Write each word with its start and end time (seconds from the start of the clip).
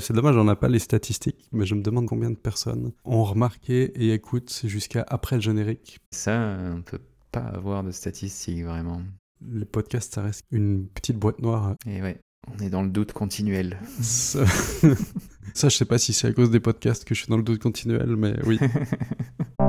C'est 0.00 0.12
dommage, 0.12 0.36
on 0.36 0.44
n'a 0.44 0.54
pas 0.54 0.68
les 0.68 0.78
statistiques, 0.78 1.48
mais 1.50 1.66
je 1.66 1.74
me 1.74 1.82
demande 1.82 2.06
combien 2.06 2.30
de 2.30 2.36
personnes 2.36 2.92
ont 3.04 3.24
remarqué 3.24 3.90
et 4.00 4.12
écoutent 4.14 4.62
jusqu'à 4.64 5.04
après 5.08 5.34
le 5.36 5.42
générique. 5.42 5.98
Ça, 6.12 6.56
on 6.72 6.82
peut 6.82 7.00
pas 7.32 7.40
avoir 7.40 7.82
de 7.82 7.90
statistiques 7.90 8.64
vraiment. 8.64 9.02
Les 9.44 9.64
podcasts, 9.64 10.14
ça 10.14 10.22
reste 10.22 10.42
une 10.52 10.86
petite 10.86 11.18
boîte 11.18 11.40
noire. 11.40 11.74
Et 11.84 12.00
ouais, 12.00 12.20
on 12.46 12.58
est 12.62 12.70
dans 12.70 12.82
le 12.82 12.90
doute 12.90 13.12
continuel. 13.12 13.76
Ça, 14.00 14.46
ça 15.54 15.68
je 15.68 15.76
sais 15.76 15.84
pas 15.84 15.98
si 15.98 16.12
c'est 16.12 16.28
à 16.28 16.32
cause 16.32 16.52
des 16.52 16.60
podcasts 16.60 17.04
que 17.04 17.16
je 17.16 17.22
suis 17.22 17.28
dans 17.28 17.36
le 17.36 17.42
doute 17.42 17.60
continuel, 17.60 18.14
mais 18.14 18.36
oui. 18.46 18.60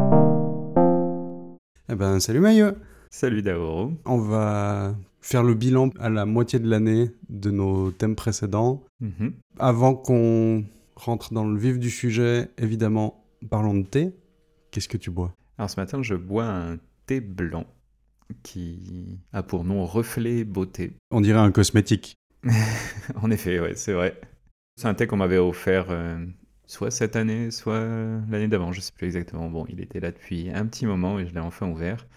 eh 1.90 1.96
ben, 1.96 2.20
salut 2.20 2.40
Maillot 2.40 2.74
Salut 3.10 3.42
Daoro. 3.42 3.94
On 4.06 4.20
va 4.20 4.96
faire 5.22 5.44
le 5.44 5.54
bilan 5.54 5.90
à 6.00 6.10
la 6.10 6.26
moitié 6.26 6.60
de 6.60 6.70
l'année 6.70 7.12
de 7.30 7.52
nos 7.52 7.92
thèmes 7.92 8.16
précédents. 8.16 8.84
Mhm. 9.02 9.34
Avant 9.58 9.96
qu'on 9.96 10.66
rentre 10.96 11.34
dans 11.34 11.46
le 11.46 11.58
vif 11.58 11.80
du 11.80 11.90
sujet, 11.90 12.50
évidemment, 12.58 13.24
parlons 13.50 13.76
de 13.76 13.84
thé. 13.84 14.12
Qu'est-ce 14.72 14.88
que 14.88 14.98
tu 14.98 15.12
bois? 15.12 15.34
Alors 15.58 15.70
ce 15.70 15.80
matin, 15.80 16.02
je 16.04 16.16
bois 16.16 16.46
un 16.46 16.78
thé 17.06 17.20
blanc 17.22 17.66
qui 18.44 19.20
a 19.34 19.44
pour 19.44 19.64
nom 19.64 19.86
Reflet 19.86 20.44
Beauté. 20.44 20.94
On 21.12 21.22
dirait 21.22 21.40
un 21.40 21.52
cosmétique. 21.52 22.16
en 23.16 23.32
effet, 23.32 23.60
ouais, 23.60 23.76
c'est 23.76 23.94
vrai. 23.94 24.20
C'est 24.78 24.88
un 24.88 24.94
thé 24.94 25.08
qu'on 25.08 25.18
m'avait 25.18 25.38
offert 25.38 25.88
euh, 25.90 26.24
soit 26.66 26.92
cette 26.92 27.16
année, 27.16 27.52
soit 27.52 27.82
l'année 28.30 28.48
d'avant, 28.48 28.72
je 28.72 28.80
sais 28.80 28.94
plus 28.96 29.08
exactement. 29.08 29.50
Bon, 29.50 29.66
il 29.68 29.82
était 29.82 30.00
là 30.00 30.12
depuis 30.12 30.50
un 30.52 30.66
petit 30.66 30.86
moment 30.86 31.20
et 31.20 31.26
je 31.26 31.34
l'ai 31.34 31.40
enfin 31.40 31.68
ouvert. 31.68 32.08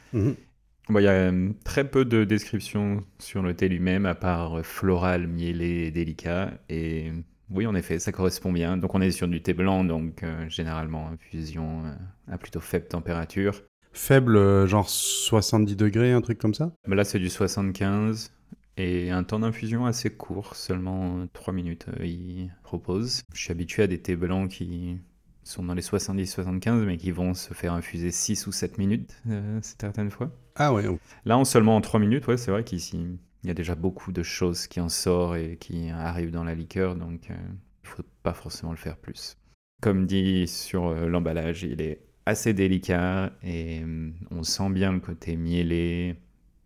Bon, 0.93 0.99
il 0.99 1.05
y 1.05 1.09
a 1.09 1.13
euh, 1.13 1.51
très 1.65 1.89
peu 1.89 2.05
de 2.05 2.25
descriptions 2.25 3.03
sur 3.19 3.43
le 3.43 3.55
thé 3.55 3.69
lui-même, 3.71 4.05
à 4.05 4.15
part 4.15 4.59
euh, 4.59 4.63
floral, 4.63 5.27
mielé 5.27 5.87
et 5.87 5.91
délicat. 5.91 6.53
Et 6.69 7.13
oui, 7.51 7.67
en 7.67 7.75
effet, 7.75 7.99
ça 7.99 8.13
correspond 8.13 8.53
bien. 8.53 8.77
Donc 8.77 8.95
on 8.95 9.01
est 9.01 9.11
sur 9.11 9.27
du 9.27 9.43
thé 9.43 9.55
blanc, 9.55 9.85
donc 9.85 10.23
euh, 10.23 10.47
généralement 10.51 11.09
infusion 11.09 11.87
euh, 11.87 11.95
à 12.31 12.37
plutôt 12.37 12.61
faible 12.61 12.89
température. 12.89 13.63
Faible, 13.95 14.37
euh, 14.37 14.67
genre 14.67 14.89
70 14.89 15.77
degrés, 15.77 16.13
un 16.13 16.21
truc 16.21 16.39
comme 16.39 16.53
ça? 16.53 16.73
Mais 16.87 16.95
là, 16.95 17.05
c'est 17.05 17.19
du 17.19 17.31
75 17.31 18.31
et 18.77 19.11
un 19.11 19.23
temps 19.23 19.39
d'infusion 19.39 19.87
assez 19.87 20.11
court, 20.11 20.57
seulement 20.57 21.27
3 21.33 21.55
minutes, 21.55 21.87
euh, 22.01 22.05
il 22.05 22.55
propose. 22.65 23.23
Je 23.33 23.41
suis 23.41 23.53
habitué 23.53 23.83
à 23.83 23.87
des 23.87 24.01
thés 24.03 24.17
blancs 24.17 24.51
qui 24.51 24.99
sont 25.45 25.65
dans 25.65 25.75
les 25.75 25.83
70-75, 25.83 26.85
mais 26.85 26.97
qui 26.97 27.11
vont 27.11 27.35
se 27.35 27.55
faire 27.55 27.73
infuser 27.73 28.11
6 28.11 28.47
ou 28.47 28.53
7 28.53 28.79
minutes 28.79 29.17
euh, 29.29 29.59
certaines 29.63 30.11
fois. 30.11 30.31
Ah 30.55 30.73
ouais. 30.73 30.85
Là, 31.25 31.39
en 31.39 31.45
seulement 31.45 31.77
en 31.77 31.81
3 31.81 32.01
minutes, 32.01 32.27
ouais, 32.27 32.37
c'est 32.37 32.51
vrai 32.51 32.65
qu'ici, 32.65 33.19
il 33.43 33.49
y 33.49 33.51
a 33.51 33.55
déjà 33.55 33.75
beaucoup 33.75 34.13
de 34.13 34.23
choses 34.23 34.67
qui 34.67 34.81
en 34.81 34.89
sortent 34.89 35.37
et 35.37 35.57
qui 35.57 35.91
arrivent 35.91 36.31
dans 36.31 36.45
la 36.45 36.55
liqueur, 36.55 36.95
donc 36.95 37.31
euh, 37.31 37.35
il 37.83 37.89
faut 37.89 38.03
pas 38.23 38.35
forcément 38.35 38.71
le 38.71 38.79
faire 38.79 38.97
plus. 38.97 39.37
Comme 39.81 40.07
dit 40.07 40.47
sur 40.47 40.87
euh, 40.87 41.09
l'emballage, 41.09 41.65
il 41.65 41.81
est 41.81 42.03
assez 42.25 42.55
délicat 42.55 43.33
et 43.43 43.83
euh, 43.83 44.11
on 44.31 44.45
sent 44.45 44.71
bien 44.71 44.93
le 44.93 45.01
côté 45.01 45.37
mielé. 45.37 46.17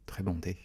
Très 0.04 0.22
bon 0.22 0.34
thé. 0.34 0.58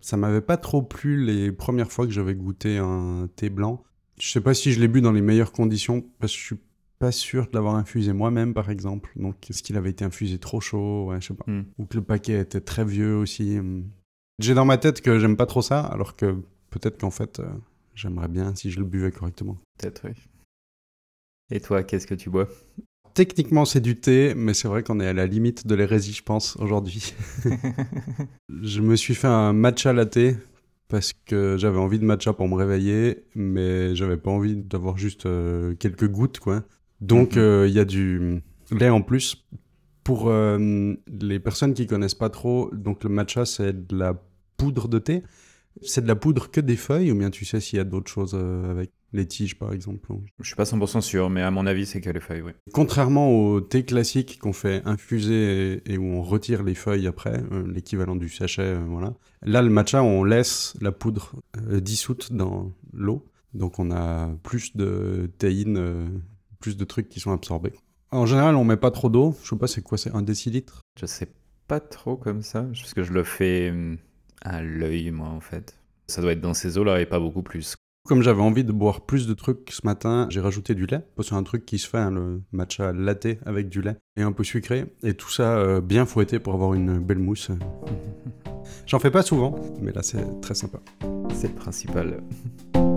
Ça 0.00 0.16
m'avait 0.16 0.42
pas 0.42 0.58
trop 0.58 0.82
plu 0.82 1.24
les 1.24 1.50
premières 1.50 1.90
fois 1.90 2.06
que 2.06 2.12
j'avais 2.12 2.34
goûté 2.34 2.76
un 2.76 3.28
thé 3.34 3.48
blanc. 3.48 3.82
Je 4.20 4.28
sais 4.28 4.40
pas 4.40 4.52
si 4.52 4.72
je 4.72 4.80
l'ai 4.80 4.88
bu 4.88 5.00
dans 5.00 5.12
les 5.12 5.22
meilleures 5.22 5.52
conditions, 5.52 6.04
parce 6.18 6.32
que 6.32 6.38
je 6.38 6.44
suis 6.44 6.58
pas 6.98 7.12
sûr 7.12 7.46
de 7.46 7.50
l'avoir 7.54 7.76
infusé 7.76 8.12
moi-même, 8.12 8.54
par 8.54 8.70
exemple. 8.70 9.10
Donc, 9.16 9.50
est-ce 9.50 9.62
qu'il 9.62 9.76
avait 9.76 9.90
été 9.90 10.04
infusé 10.04 10.38
trop 10.38 10.60
chaud? 10.60 11.06
Ouais, 11.06 11.20
je 11.20 11.28
sais 11.28 11.34
pas. 11.34 11.44
Hmm. 11.46 11.64
Ou 11.78 11.86
que 11.86 11.96
le 11.96 12.02
paquet 12.02 12.40
était 12.40 12.60
très 12.60 12.84
vieux 12.84 13.16
aussi. 13.16 13.58
Hmm. 13.58 13.84
J'ai 14.38 14.54
dans 14.54 14.64
ma 14.64 14.78
tête 14.78 15.00
que 15.00 15.18
j'aime 15.18 15.36
pas 15.36 15.46
trop 15.46 15.62
ça, 15.62 15.80
alors 15.80 16.16
que 16.16 16.36
peut-être 16.70 16.98
qu'en 16.98 17.10
fait, 17.10 17.40
euh, 17.40 17.48
j'aimerais 17.94 18.28
bien 18.28 18.54
si 18.54 18.70
je 18.70 18.78
le 18.78 18.84
buvais 18.84 19.10
correctement. 19.10 19.58
Peut-être, 19.78 20.02
oui. 20.08 20.14
Et 21.50 21.60
toi, 21.60 21.82
qu'est-ce 21.82 22.06
que 22.06 22.14
tu 22.14 22.30
bois? 22.30 22.48
Techniquement, 23.14 23.64
c'est 23.64 23.80
du 23.80 23.96
thé, 23.96 24.34
mais 24.36 24.54
c'est 24.54 24.68
vrai 24.68 24.82
qu'on 24.82 25.00
est 25.00 25.06
à 25.06 25.12
la 25.12 25.26
limite 25.26 25.66
de 25.66 25.74
l'hérésie, 25.74 26.12
je 26.12 26.22
pense, 26.22 26.56
aujourd'hui. 26.56 27.14
je 28.62 28.80
me 28.80 28.94
suis 28.96 29.14
fait 29.14 29.26
un 29.26 29.52
matcha 29.52 29.92
latte 29.92 30.36
parce 30.88 31.12
que 31.26 31.56
j'avais 31.58 31.78
envie 31.78 31.98
de 31.98 32.04
matcha 32.04 32.32
pour 32.32 32.48
me 32.48 32.54
réveiller, 32.54 33.24
mais 33.34 33.94
j'avais 33.96 34.16
pas 34.16 34.30
envie 34.30 34.56
d'avoir 34.56 34.98
juste 34.98 35.26
euh, 35.26 35.74
quelques 35.74 36.08
gouttes, 36.08 36.38
quoi. 36.38 36.64
Donc, 37.00 37.36
Mhm. 37.36 37.42
euh, 37.42 37.66
il 37.68 37.74
y 37.74 37.78
a 37.80 37.84
du 37.84 38.42
lait 38.70 38.88
en 38.90 39.02
plus. 39.02 39.46
Pour 40.04 40.28
euh, 40.30 40.94
les 41.20 41.38
personnes 41.38 41.74
qui 41.74 41.86
connaissent 41.86 42.14
pas 42.14 42.30
trop, 42.30 42.70
donc 42.72 43.04
le 43.04 43.10
matcha, 43.10 43.44
c'est 43.44 43.86
de 43.86 43.96
la 43.96 44.14
poudre 44.56 44.88
de 44.88 44.98
thé. 44.98 45.22
C'est 45.82 46.00
de 46.02 46.08
la 46.08 46.16
poudre 46.16 46.50
que 46.50 46.60
des 46.60 46.76
feuilles, 46.76 47.12
ou 47.12 47.14
bien 47.18 47.30
tu 47.30 47.44
sais 47.44 47.60
s'il 47.60 47.76
y 47.76 47.80
a 47.80 47.84
d'autres 47.84 48.10
choses 48.10 48.32
euh, 48.34 48.70
avec 48.70 48.90
les 49.12 49.26
tiges, 49.26 49.58
par 49.58 49.72
exemple 49.72 50.10
Je 50.40 50.46
suis 50.46 50.56
pas 50.56 50.64
100% 50.64 51.00
sûr, 51.02 51.30
mais 51.30 51.42
à 51.42 51.50
mon 51.50 51.66
avis, 51.66 51.86
c'est 51.86 52.00
que 52.00 52.10
les 52.10 52.20
feuilles, 52.20 52.42
oui. 52.42 52.52
Contrairement 52.72 53.30
au 53.30 53.60
thé 53.60 53.84
classique 53.84 54.38
qu'on 54.40 54.52
fait 54.52 54.82
infuser 54.86 55.74
et, 55.86 55.92
et 55.92 55.98
où 55.98 56.04
on 56.04 56.22
retire 56.22 56.62
les 56.62 56.74
feuilles 56.74 57.06
après, 57.06 57.42
euh, 57.52 57.64
l'équivalent 57.72 58.16
du 58.16 58.28
sachet, 58.28 58.62
euh, 58.62 58.84
voilà. 58.88 59.14
Là, 59.42 59.62
le 59.62 59.70
matcha, 59.70 60.02
on 60.02 60.24
laisse 60.24 60.74
la 60.80 60.90
poudre 60.90 61.32
euh, 61.70 61.80
dissoute 61.80 62.32
dans 62.32 62.72
l'eau. 62.92 63.24
Donc 63.54 63.78
on 63.78 63.90
a 63.92 64.30
plus 64.42 64.74
de 64.76 65.30
théine, 65.38 66.20
plus 66.60 66.76
de 66.76 66.84
trucs 66.84 67.08
qui 67.08 67.20
sont 67.20 67.32
absorbés. 67.32 67.72
En 68.10 68.26
général, 68.26 68.56
on 68.56 68.64
met 68.64 68.76
pas 68.76 68.90
trop 68.90 69.08
d'eau. 69.08 69.36
Je 69.42 69.48
sais 69.48 69.56
pas, 69.56 69.66
c'est 69.66 69.82
quoi 69.82 69.98
C'est 69.98 70.14
un 70.14 70.22
décilitre? 70.22 70.80
Je 70.98 71.06
sais 71.06 71.28
pas 71.66 71.80
trop 71.80 72.16
comme 72.16 72.42
ça, 72.42 72.62
parce 72.62 72.94
que 72.94 73.02
je 73.02 73.12
le 73.12 73.24
fais 73.24 73.70
hum, 73.70 73.98
à 74.40 74.62
l'œil, 74.62 75.10
moi, 75.10 75.28
en 75.28 75.40
fait. 75.40 75.76
Ça 76.06 76.22
doit 76.22 76.32
être 76.32 76.40
dans 76.40 76.54
ces 76.54 76.78
eaux-là 76.78 77.00
et 77.00 77.06
pas 77.06 77.20
beaucoup 77.20 77.42
plus. 77.42 77.76
Comme 78.06 78.22
j'avais 78.22 78.40
envie 78.40 78.64
de 78.64 78.72
boire 78.72 79.02
plus 79.02 79.26
de 79.26 79.34
trucs 79.34 79.70
ce 79.70 79.82
matin, 79.84 80.26
j'ai 80.30 80.40
rajouté 80.40 80.74
du 80.74 80.86
lait. 80.86 81.06
C'est 81.22 81.34
un 81.34 81.42
truc 81.42 81.66
qui 81.66 81.78
se 81.78 81.86
fait, 81.86 81.98
hein, 81.98 82.10
le 82.10 82.40
matcha 82.52 82.94
latte 82.94 83.26
avec 83.44 83.68
du 83.68 83.82
lait 83.82 83.96
et 84.16 84.22
un 84.22 84.32
peu 84.32 84.44
sucré. 84.44 84.86
Et 85.02 85.12
tout 85.12 85.30
ça 85.30 85.58
euh, 85.58 85.82
bien 85.82 86.06
fouetté 86.06 86.38
pour 86.38 86.54
avoir 86.54 86.72
une 86.72 86.98
belle 87.00 87.18
mousse. 87.18 87.50
J'en 88.86 88.98
fais 88.98 89.10
pas 89.10 89.22
souvent, 89.22 89.56
mais 89.82 89.92
là 89.92 90.02
c'est 90.02 90.40
très 90.40 90.54
sympa. 90.54 90.78
C'est 91.34 91.48
le 91.48 91.54
principal. 91.54 92.22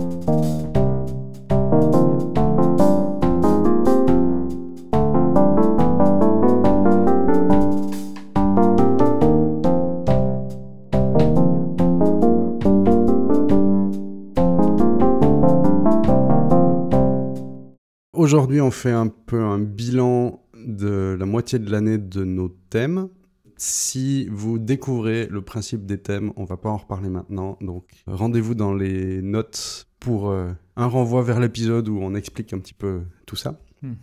Aujourd'hui, 18.32 18.62
on 18.62 18.70
fait 18.70 18.92
un 18.92 19.08
peu 19.08 19.42
un 19.42 19.58
bilan 19.58 20.42
de 20.56 21.14
la 21.20 21.26
moitié 21.26 21.58
de 21.58 21.70
l'année 21.70 21.98
de 21.98 22.24
nos 22.24 22.48
thèmes. 22.48 23.10
Si 23.58 24.26
vous 24.30 24.58
découvrez 24.58 25.26
le 25.26 25.42
principe 25.42 25.84
des 25.84 25.98
thèmes, 25.98 26.32
on 26.36 26.44
va 26.44 26.56
pas 26.56 26.70
en 26.70 26.78
reparler 26.78 27.10
maintenant. 27.10 27.58
Donc, 27.60 27.84
rendez-vous 28.06 28.54
dans 28.54 28.72
les 28.72 29.20
notes 29.20 29.86
pour 30.00 30.30
euh, 30.30 30.50
un 30.76 30.86
renvoi 30.86 31.22
vers 31.22 31.40
l'épisode 31.40 31.90
où 31.90 31.98
on 32.00 32.14
explique 32.14 32.54
un 32.54 32.58
petit 32.58 32.72
peu 32.72 33.02
tout 33.26 33.36
ça. 33.36 33.60
Mhm. 33.82 33.96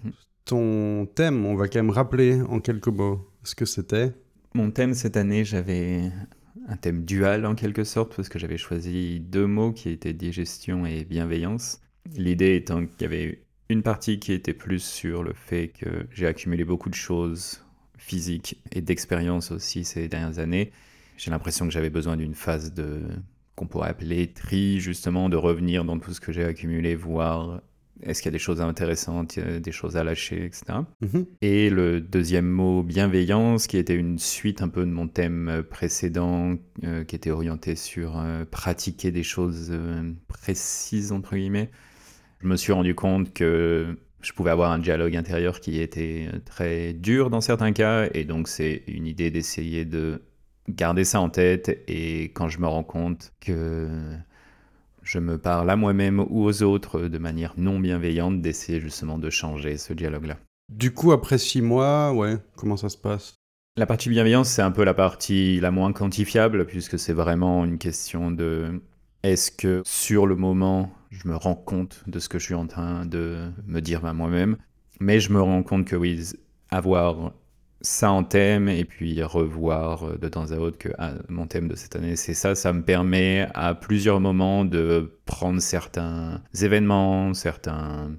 Ton 0.45 1.07
thème, 1.07 1.47
on 1.47 1.55
va 1.55 1.67
quand 1.67 1.79
même 1.79 1.89
rappeler 1.89 2.39
en 2.39 2.59
quelques 2.59 2.89
mots 2.89 3.27
ce 3.41 3.55
que 3.55 3.65
c'était. 3.65 4.13
Mon 4.53 4.69
thème 4.69 4.93
cette 4.93 5.17
année, 5.17 5.43
j'avais 5.43 6.03
un 6.67 6.77
thème 6.77 7.03
dual 7.03 7.47
en 7.47 7.55
quelque 7.55 7.83
sorte, 7.83 8.15
parce 8.15 8.29
que 8.29 8.37
j'avais 8.37 8.57
choisi 8.57 9.21
deux 9.21 9.47
mots 9.47 9.71
qui 9.71 9.89
étaient 9.89 10.13
digestion 10.13 10.85
et 10.85 11.03
bienveillance. 11.03 11.81
L'idée 12.15 12.57
étant 12.57 12.85
qu'il 12.85 13.01
y 13.01 13.05
avait 13.05 13.48
une 13.69 13.83
partie 13.83 14.19
qui 14.19 14.33
était 14.33 14.53
plus 14.53 14.83
sur 14.83 15.23
le 15.23 15.33
fait 15.33 15.69
que 15.69 16.07
j'ai 16.11 16.25
accumulé 16.25 16.63
beaucoup 16.63 16.89
de 16.89 16.95
choses 16.95 17.63
physiques 17.97 18.61
et 18.71 18.81
d'expérience 18.81 19.51
aussi 19.51 19.83
ces 19.85 20.07
dernières 20.07 20.39
années. 20.39 20.71
J'ai 21.17 21.31
l'impression 21.31 21.65
que 21.65 21.71
j'avais 21.71 21.91
besoin 21.91 22.17
d'une 22.17 22.33
phase 22.33 22.73
de 22.73 23.01
qu'on 23.55 23.67
pourrait 23.67 23.89
appeler 23.89 24.31
tri, 24.31 24.79
justement, 24.79 25.27
de 25.27 25.35
revenir 25.35 25.83
dans 25.83 25.99
tout 25.99 26.13
ce 26.13 26.21
que 26.21 26.31
j'ai 26.31 26.45
accumulé, 26.45 26.95
voir 26.95 27.61
est-ce 28.01 28.21
qu'il 28.21 28.29
y 28.29 28.33
a 28.33 28.37
des 28.37 28.39
choses 28.39 28.61
intéressantes, 28.61 29.37
des 29.37 29.71
choses 29.73 29.97
à 29.97 30.03
lâcher, 30.05 30.45
etc. 30.45 30.79
Mhm. 31.01 31.25
Et 31.41 31.69
le 31.69 31.99
deuxième 31.99 32.47
mot, 32.47 32.83
bienveillance, 32.83 33.67
qui 33.67 33.77
était 33.77 33.95
une 33.95 34.17
suite 34.17 34.61
un 34.61 34.69
peu 34.69 34.85
de 34.85 34.91
mon 34.91 35.09
thème 35.09 35.63
précédent, 35.69 36.55
euh, 36.85 37.03
qui 37.03 37.17
était 37.17 37.31
orienté 37.31 37.75
sur 37.75 38.17
euh, 38.17 38.45
pratiquer 38.49 39.11
des 39.11 39.23
choses 39.23 39.67
euh, 39.71 40.09
précises, 40.29 41.11
entre 41.11 41.35
guillemets. 41.35 41.69
Je 42.41 42.47
me 42.47 42.55
suis 42.55 42.71
rendu 42.71 42.95
compte 42.95 43.33
que 43.33 43.97
je 44.21 44.31
pouvais 44.33 44.51
avoir 44.51 44.71
un 44.71 44.79
dialogue 44.79 45.15
intérieur 45.15 45.59
qui 45.59 45.81
était 45.81 46.29
très 46.45 46.93
dur 46.93 47.29
dans 47.29 47.41
certains 47.41 47.73
cas, 47.73 48.07
et 48.13 48.23
donc 48.23 48.47
c'est 48.47 48.83
une 48.87 49.07
idée 49.07 49.29
d'essayer 49.29 49.85
de 49.85 50.21
garder 50.69 51.03
ça 51.03 51.19
en 51.19 51.29
tête, 51.29 51.83
et 51.87 52.23
quand 52.33 52.47
je 52.47 52.59
me 52.59 52.67
rends 52.67 52.83
compte 52.83 53.33
que 53.41 53.89
je 55.03 55.19
me 55.19 55.37
parle 55.37 55.69
à 55.69 55.75
moi-même 55.75 56.19
ou 56.19 56.43
aux 56.45 56.63
autres 56.63 57.01
de 57.01 57.17
manière 57.17 57.53
non 57.57 57.79
bienveillante, 57.79 58.41
d'essayer 58.41 58.79
justement 58.79 59.17
de 59.17 59.29
changer 59.29 59.77
ce 59.77 59.93
dialogue-là. 59.93 60.37
Du 60.69 60.93
coup, 60.93 61.11
après 61.11 61.37
six 61.37 61.61
mois, 61.61 62.13
ouais, 62.13 62.37
comment 62.55 62.77
ça 62.77 62.89
se 62.89 62.97
passe? 62.97 63.35
La 63.75 63.85
partie 63.85 64.09
bienveillance, 64.09 64.49
c'est 64.49 64.61
un 64.61 64.71
peu 64.71 64.83
la 64.83 64.93
partie 64.93 65.59
la 65.59 65.71
moins 65.71 65.93
quantifiable, 65.93 66.65
puisque 66.65 66.99
c'est 66.99 67.13
vraiment 67.13 67.65
une 67.65 67.77
question 67.77 68.29
de 68.31 68.81
Est-ce 69.23 69.51
que 69.51 69.81
sur 69.85 70.27
le 70.27 70.35
moment, 70.35 70.91
je 71.11 71.27
me 71.27 71.35
rends 71.35 71.55
compte 71.55 72.03
de 72.07 72.19
ce 72.19 72.29
que 72.29 72.39
je 72.39 72.45
suis 72.45 72.55
en 72.55 72.67
train 72.67 73.05
de 73.05 73.51
me 73.65 73.81
dire 73.81 74.05
à 74.05 74.13
moi-même? 74.13 74.57
Mais 74.99 75.19
je 75.19 75.31
me 75.31 75.41
rends 75.41 75.63
compte 75.63 75.85
que 75.85 75.95
oui, 75.95 76.23
avoir 76.71 77.33
ça 77.81 78.11
en 78.11 78.23
thème 78.23 78.67
et 78.67 78.83
puis 78.83 79.21
revoir 79.23 80.03
euh, 80.03 80.17
de 80.17 80.27
temps 80.27 80.51
à 80.51 80.57
autre 80.57 80.77
que 80.77 80.89
ah, 80.97 81.13
mon 81.29 81.47
thème 81.47 81.67
de 81.67 81.75
cette 81.75 81.95
année 81.95 82.17
c'est 82.17 82.33
ça, 82.33 82.53
ça 82.53 82.73
me 82.73 82.83
permet 82.83 83.47
à 83.53 83.73
plusieurs 83.73 84.19
moments 84.19 84.65
de 84.65 85.17
prendre 85.25 85.61
certains 85.61 86.41
événements, 86.61 87.33
certains 87.33 88.11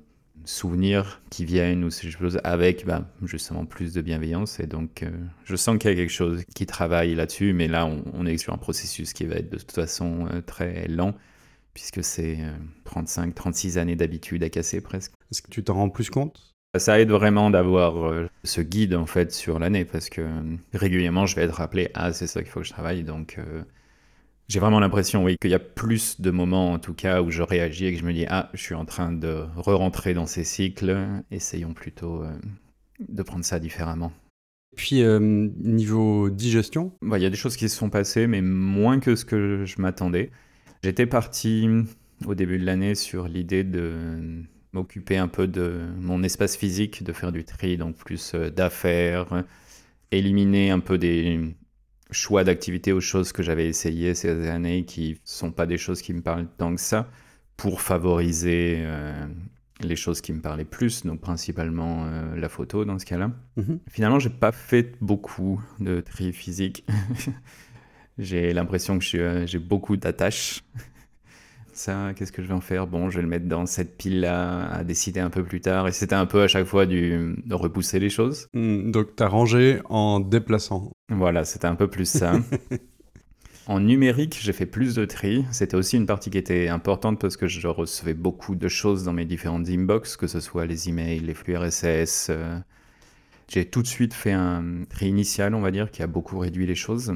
souvenirs 0.45 1.21
qui 1.31 1.45
viennent 1.45 1.85
ou 1.85 1.91
ces 1.91 2.11
choses 2.11 2.41
avec 2.45 2.87
bah, 2.87 3.09
justement 3.23 3.65
plus 3.65 3.93
de 3.93 4.01
bienveillance 4.01 4.61
et 4.61 4.67
donc 4.67 5.03
euh, 5.03 5.11
je 5.45 5.57
sens 5.57 5.79
qu'il 5.79 5.91
y 5.91 5.93
a 5.93 5.97
quelque 5.97 6.13
chose 6.13 6.45
qui 6.55 6.67
travaille 6.67 7.15
là-dessus 7.15 7.53
mais 7.53 7.69
là 7.69 7.87
on, 7.87 8.27
est 8.27 8.39
sur 8.39 8.53
un 8.53 8.59
processus 8.59 9.13
qui 9.13 9.27
va 9.27 9.37
être 9.37 9.51
de 9.51 9.59
toute 9.59 9.73
façon 9.73 10.27
euh, 10.33 10.41
très 10.41 10.89
lent 10.89 11.15
puisque 11.75 12.03
c'est 12.03 12.39
35, 12.85 13.35
36 13.35 13.79
années 13.79 13.95
d'habitude 13.95 14.43
à 14.43 14.51
casser 14.51 14.81
presque. 14.81 15.13
Est-ce 15.31 15.41
que 15.41 15.51
tu 15.51 15.63
t'en 15.63 15.75
rends 15.75 15.89
plus 15.89 16.11
compte? 16.11 16.51
Ça 16.79 17.01
aide 17.01 17.11
vraiment 17.11 17.51
d'avoir 17.51 18.07
euh, 18.07 18.29
ce 18.45 18.61
guide 18.61 18.95
en 18.95 19.07
fait 19.07 19.33
sur 19.33 19.59
l'année 19.59 19.85
parce 19.85 20.09
que 20.09 20.21
euh, 20.21 20.57
régulièrement 20.73 21.27
je 21.27 21.35
vais 21.35 21.43
être 21.43 21.57
rappelé 21.57 21.91
ah 21.95 22.13
c'est 22.13 22.29
ça 22.29 22.43
qu'il 22.43 22.51
faut 22.53 22.61
que 22.61 22.67
je 22.67 22.73
travaille 22.73 23.03
donc 23.03 23.39
euh, 23.39 23.65
j'ai 24.51 24.59
vraiment 24.59 24.81
l'impression 24.81 25.25
oui 25.25 25.37
qu'il 25.41 25.51
y 25.51 25.55
a 25.55 25.61
plus 25.61 26.21
de 26.21 26.31
moments 26.31 26.73
en 26.73 26.79
tout 26.79 26.93
cas 26.93 27.23
où 27.23 27.31
je 27.31 27.43
réagis 27.43 27.87
et 27.87 27.93
que 27.95 27.99
je 27.99 28.05
me 28.05 28.13
dis 28.13 28.27
ah 28.29 28.51
je 28.53 28.61
suis 28.63 28.75
en 28.75 28.85
train 28.85 29.13
de 29.13 29.47
re-rentrer 29.57 30.13
dans 30.13 30.27
ces 30.27 30.45
cycles 30.45 31.07
essayons 31.31 31.73
plutôt 31.73 32.25
de 33.09 33.23
prendre 33.23 33.45
ça 33.45 33.59
différemment. 33.59 34.13
Puis 34.77 35.03
niveau 35.21 36.31
digestion? 36.31 36.93
Bah, 37.01 37.19
Il 37.19 37.23
y 37.23 37.27
a 37.27 37.31
des 37.31 37.37
choses 37.37 37.57
qui 37.57 37.69
se 37.69 37.77
sont 37.77 37.91
passées 37.91 38.27
mais 38.27 38.43
moins 38.43 38.99
que 38.99 39.15
ce 39.15 39.25
que 39.25 39.65
je 39.65 39.81
m'attendais. 39.81 40.31
J'étais 40.83 41.07
parti 41.07 41.69
au 42.27 42.35
début 42.35 42.59
de 42.59 42.65
l'année 42.65 42.95
sur 42.95 43.29
l'idée 43.29 43.65
de 43.65 44.43
m'occuper 44.73 45.17
un 45.17 45.29
peu 45.29 45.47
de 45.47 45.81
mon 45.99 46.23
espace 46.23 46.57
physique, 46.57 47.03
de 47.03 47.13
faire 47.13 47.33
du 47.33 47.45
tri, 47.45 47.77
donc 47.77 47.97
plus 47.97 48.35
euh, 48.35 48.51
d'affaires, 48.51 49.45
éliminer 50.11 50.71
un 50.71 50.81
peu 50.81 50.99
des 50.99 51.55
choix 52.13 52.45
d'activités 52.45 52.93
aux 52.93 53.01
choses 53.01 53.33
que 53.33 53.43
j'avais 53.43 53.69
essayées 53.69 54.15
ces 54.15 54.49
années 54.49 54.85
qui 54.85 55.21
sont 55.25 55.53
pas 55.53 55.67
des 55.67 55.79
choses 55.79 56.03
qui 56.03 56.13
me 56.13 56.23
parlent 56.23 56.49
tant 56.59 56.75
que 56.75 56.81
ça, 56.81 57.09
pour 57.57 57.81
favoriser 57.81 58.77
euh, 58.79 59.27
les 59.83 59.97
choses 59.97 60.21
qui 60.21 60.33
me 60.33 60.41
parlaient 60.41 60.65
plus, 60.65 61.05
donc 61.05 61.21
principalement 61.21 62.07
euh, 62.07 62.37
la 62.37 62.49
photo 62.49 62.85
dans 62.85 62.99
ce 62.99 63.07
cas-là. 63.07 63.31
Finalement, 63.55 63.75
mhm. 63.75 63.81
Finalement, 63.89 64.19
j'ai 64.19 64.31
pas 64.31 64.53
fait 64.53 64.95
beaucoup 65.01 65.61
de 65.79 66.01
tri 66.01 66.33
physique. 66.33 66.85
j'ai 68.19 68.53
l'impression 68.53 68.99
que 68.99 69.45
j'ai 69.47 69.59
beaucoup 69.59 69.97
d'attaches 69.97 70.63
ça, 71.81 72.13
qu'est-ce 72.15 72.33
que 72.33 72.43
je 72.43 72.49
vais 72.49 72.55
en 72.55 72.61
faire? 72.61 72.87
Bon, 72.87 73.11
je 73.11 73.17
vais 73.17 73.23
le 73.23 73.29
mettre 73.29 73.47
dans 73.47 73.67
cette 73.67 73.97
pile-là, 73.97 74.71
à 74.71 74.85
décider 74.85 75.21
un 75.21 75.31
peu 75.31 75.43
plus 75.43 75.61
tard. 75.61 75.89
Et 75.89 75.93
c'était 75.93 76.15
un 76.15 76.27
peu 76.27 76.43
à 76.43 76.49
chaque 76.49 76.67
fois 76.67 76.87
du, 76.87 77.35
de 77.45 77.55
repousser 77.55 77.99
les 77.99 78.11
choses. 78.11 78.49
Hmm, 78.55 78.91
donc, 78.91 79.17
tu 79.17 79.23
as 79.23 79.29
rangé 79.29 79.81
en 79.87 80.21
déplaçant. 80.21 80.93
Voilà, 81.09 81.45
c'était 81.45 81.67
un 81.67 81.75
peu 81.75 81.89
plus 81.89 82.09
ça. 82.09 82.35
en 83.67 83.81
numérique, 83.81 84.39
j'ai 84.41 84.53
fait 84.53 84.67
plus 84.67 84.95
de 84.95 85.05
tri. 85.05 85.45
C'était 85.51 85.77
aussi 85.77 85.97
une 85.97 86.07
partie 86.07 86.31
qui 86.31 86.39
était 86.39 86.69
importante 86.69 87.21
parce 87.21 87.37
que 87.37 87.49
je 87.49 87.67
recevais 87.67 88.15
beaucoup 88.15 88.55
de 88.55 88.69
choses 88.69 89.05
dans 89.05 89.13
mes 89.13 89.25
différentes 89.25 89.69
inbox, 89.69 90.17
que 90.17 90.27
ce 90.27 90.41
soit 90.41 90.67
les 90.67 90.89
emails, 90.89 91.21
les 91.21 91.35
flux 91.35 91.57
RSS. 91.57 92.29
Euh. 92.31 92.59
J'ai 93.49 93.65
tout 93.65 93.83
de 93.83 93.89
suite 93.89 94.15
fait 94.15 94.33
un 94.33 94.85
tri 94.89 95.09
initial, 95.09 95.55
on 95.55 95.61
va 95.61 95.71
dire, 95.71 95.91
qui 95.91 96.03
a 96.03 96.07
beaucoup 96.07 96.39
réduit 96.39 96.67
les 96.67 96.77
choses. 96.77 97.15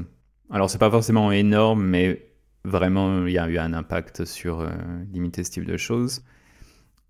Alors, 0.49 0.69
c'est 0.69 0.77
pas 0.77 0.91
forcément 0.91 1.31
énorme, 1.31 1.83
mais 1.85 2.34
vraiment, 2.65 3.25
il 3.25 3.33
y 3.33 3.37
a 3.37 3.47
eu 3.47 3.57
un 3.57 3.73
impact 3.73 4.25
sur 4.25 4.61
euh, 4.61 4.69
limiter 5.11 5.43
ce 5.43 5.51
type 5.51 5.65
de 5.65 5.77
choses. 5.77 6.23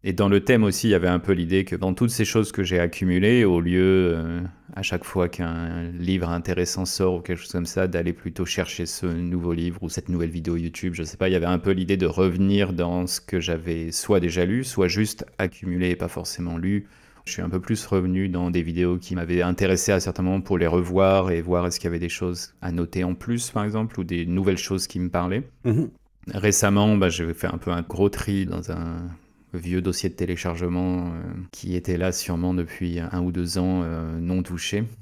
Et 0.08 0.14
dans 0.14 0.30
le 0.30 0.44
thème 0.44 0.64
aussi, 0.64 0.88
il 0.88 0.92
y 0.92 0.94
avait 0.94 1.08
un 1.08 1.18
peu 1.18 1.32
l'idée 1.32 1.66
que 1.66 1.76
dans 1.76 1.96
toutes 1.96 2.12
ces 2.12 2.26
choses 2.26 2.52
que 2.52 2.64
j'ai 2.64 2.80
accumulées, 2.80 3.44
au 3.44 3.60
lieu, 3.60 4.14
euh, 4.16 4.42
à 4.76 4.84
chaque 4.84 5.04
fois 5.04 5.30
qu'un 5.30 5.90
livre 5.94 6.30
intéressant 6.30 6.86
sort 6.86 7.16
ou 7.16 7.22
quelque 7.22 7.40
chose 7.40 7.52
comme 7.52 7.66
ça, 7.66 7.88
d'aller 7.88 8.14
plutôt 8.14 8.46
chercher 8.46 8.86
ce 8.86 9.08
nouveau 9.08 9.54
livre 9.54 9.82
ou 9.82 9.90
cette 9.90 10.10
nouvelle 10.10 10.30
vidéo 10.30 10.58
YouTube, 10.58 10.94
je 10.94 11.02
sais 11.02 11.18
pas, 11.18 11.28
il 11.28 11.32
y 11.32 11.36
avait 11.36 11.48
un 11.48 11.58
peu 11.58 11.72
l'idée 11.72 11.98
de 11.98 12.06
revenir 12.06 12.74
dans 12.74 13.08
ce 13.08 13.20
que 13.20 13.40
j'avais 13.40 13.92
soit 13.92 14.20
déjà 14.20 14.46
lu, 14.46 14.64
soit 14.64 14.88
juste 14.88 15.26
accumulé 15.40 15.90
et 15.90 15.96
pas 15.96 16.08
forcément 16.08 16.60
lu, 16.60 16.86
je 17.26 17.32
suis 17.34 17.42
un 17.42 17.50
peu 17.50 17.60
plus 17.60 17.86
revenu 17.86 18.30
dans 18.30 18.52
des 18.52 18.62
vidéos 18.62 18.98
qui 18.98 19.16
m'avaient 19.16 19.42
intéressé 19.42 19.92
à 19.92 20.00
certains 20.00 20.24
moments 20.24 20.42
pour 20.42 20.58
les 20.58 20.68
revoir 20.68 21.32
et 21.32 21.42
voir 21.42 21.66
est-ce 21.66 21.80
qu'il 21.80 21.88
y 21.88 21.90
avait 21.90 22.00
des 22.00 22.10
choses 22.10 22.54
à 22.62 22.72
noter 22.72 23.04
en 23.04 23.16
plus, 23.16 23.50
par 23.50 23.64
exemple, 23.64 24.00
ou 24.00 24.04
des 24.04 24.26
nouvelles 24.26 24.58
choses 24.58 24.88
qui 24.88 25.00
me 25.00 25.10
parlaient. 25.10 25.44
Mhm. 25.64 25.90
Récemment, 26.28 26.98
bah, 26.98 27.10
j'ai 27.10 27.34
fait 27.34 27.48
un 27.48 27.58
peu 27.58 27.72
un 27.72 27.82
gros 27.82 28.10
tri 28.10 28.46
dans 28.46 28.72
un 28.72 29.08
vieux 29.54 29.82
dossier 29.82 30.10
de 30.10 30.16
téléchargement 30.16 31.08
euh, 31.08 31.12
qui 31.52 31.76
était 31.76 31.98
là 31.98 32.12
sûrement 32.12 32.54
depuis 32.54 33.00
un 33.00 33.22
ou 33.22 33.32
deux 33.32 33.58
ans 33.58 33.82
euh, 33.84 34.20
non 34.20 34.44
touché. 34.44 34.84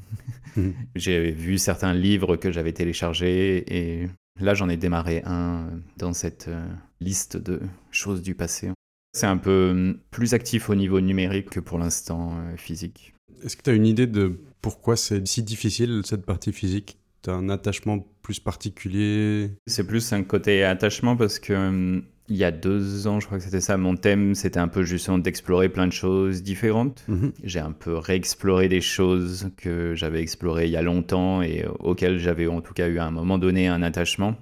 Mhm. 0.56 0.74
J'ai 0.96 1.32
vu 1.32 1.58
certains 1.58 1.96
livres 1.96 2.36
que 2.36 2.52
j'avais 2.52 2.74
téléchargés 2.74 3.64
et 3.76 4.08
là 4.40 4.54
j'en 4.54 4.70
ai 4.70 4.78
démarré 4.78 5.24
un 5.26 5.66
dans 5.98 6.14
cette 6.14 6.48
euh, 6.48 6.64
liste 7.02 7.38
de 7.38 7.60
choses 7.90 8.22
du 8.22 8.36
passé. 8.36 8.70
C'est 9.14 9.28
un 9.28 9.38
peu 9.38 9.70
hum, 9.72 9.98
plus 10.12 10.34
actif 10.34 10.70
au 10.70 10.76
niveau 10.76 11.00
numérique 11.00 11.52
que 11.52 11.60
pour 11.60 11.78
l'instant 11.78 12.36
euh, 12.38 12.58
physique. 12.58 13.14
Est-ce 13.44 13.56
que 13.56 13.62
tu 13.62 13.70
as 13.70 13.74
une 13.74 13.86
idée 13.86 14.08
de 14.08 14.40
pourquoi 14.62 14.96
c'est 14.96 15.26
si 15.28 15.44
difficile 15.44 16.02
cette 16.06 16.26
partie 16.26 16.52
physique? 16.52 16.98
Tu 17.22 17.30
as 17.30 17.34
un 17.34 17.50
attachement 17.50 18.06
plus 18.22 18.40
particulier? 18.40 19.52
C'est 19.68 19.86
plus 19.86 20.14
un 20.14 20.24
côté 20.24 20.64
attachement 20.64 21.16
parce 21.16 21.40
que 21.40 21.54
hum, 21.54 22.04
il 22.30 22.38
y 22.38 22.44
a 22.44 22.52
deux 22.52 23.06
ans, 23.08 23.20
je 23.20 23.26
crois 23.26 23.38
que 23.38 23.44
c'était 23.44 23.62
ça, 23.62 23.78
mon 23.78 23.96
thème, 23.96 24.34
c'était 24.34 24.60
un 24.60 24.68
peu 24.68 24.84
justement 24.84 25.18
d'explorer 25.18 25.70
plein 25.70 25.88
de 25.88 25.94
choses 25.94 26.42
différentes. 26.42 27.04
Mhm. 27.08 27.34
J'ai 27.44 27.60
un 27.60 27.74
peu 27.74 27.98
réexploré 27.98 28.70
des 28.70 28.82
choses 28.82 29.50
que 29.58 29.94
j'avais 29.94 30.22
explorées 30.22 30.66
il 30.66 30.72
y 30.72 30.78
a 30.78 30.82
longtemps 30.82 31.42
et 31.42 31.66
auxquelles 31.80 32.20
j'avais 32.20 32.48
en 32.48 32.62
tout 32.62 32.74
cas 32.74 32.88
eu 32.88 32.98
à 33.00 33.06
un 33.06 33.12
moment 33.12 33.38
donné 33.38 33.68
un 33.68 33.84
attachement. 33.84 34.36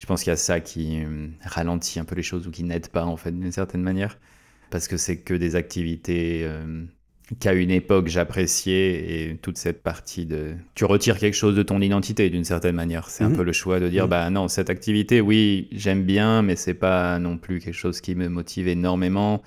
Je 0.00 0.06
pense 0.06 0.22
qu'il 0.22 0.30
y 0.30 0.32
a 0.32 0.36
ça 0.36 0.60
qui 0.60 1.04
euh, 1.04 1.28
ralentit 1.44 2.00
un 2.00 2.04
peu 2.04 2.14
les 2.14 2.22
choses 2.22 2.46
ou 2.46 2.50
qui 2.50 2.64
n'aide 2.64 2.88
pas 2.88 3.04
en 3.04 3.16
fait 3.16 3.32
d'une 3.32 3.52
certaine 3.52 3.82
manière. 3.82 4.18
Parce 4.70 4.88
que 4.88 4.96
c'est 4.96 5.18
que 5.18 5.34
des 5.34 5.56
activités 5.56 6.40
euh, 6.44 6.84
qu'à 7.38 7.52
une 7.52 7.70
époque 7.70 8.08
j'appréciais 8.08 9.30
et 9.30 9.36
toute 9.36 9.58
cette 9.58 9.82
partie 9.82 10.24
de... 10.24 10.54
Tu 10.74 10.84
retires 10.84 11.18
quelque 11.18 11.34
chose 11.34 11.54
de 11.54 11.62
ton 11.62 11.80
identité 11.82 12.30
d'une 12.30 12.44
certaine 12.44 12.76
manière. 12.76 13.08
C'est 13.08 13.24
un 13.24 13.28
mhm. 13.28 13.36
peu 13.36 13.42
le 13.42 13.52
choix 13.52 13.78
de 13.78 13.88
dire, 13.88 14.04
mhm. 14.04 14.10
bah 14.10 14.30
non, 14.30 14.48
cette 14.48 14.70
activité, 14.70 15.20
oui, 15.20 15.68
j'aime 15.70 16.04
bien, 16.04 16.40
mais 16.42 16.56
c'est 16.56 16.74
pas 16.74 17.18
non 17.18 17.36
plus 17.36 17.60
quelque 17.60 17.74
chose 17.74 18.00
qui 18.00 18.14
me 18.14 18.28
motive 18.28 18.68
énormément. 18.68 19.42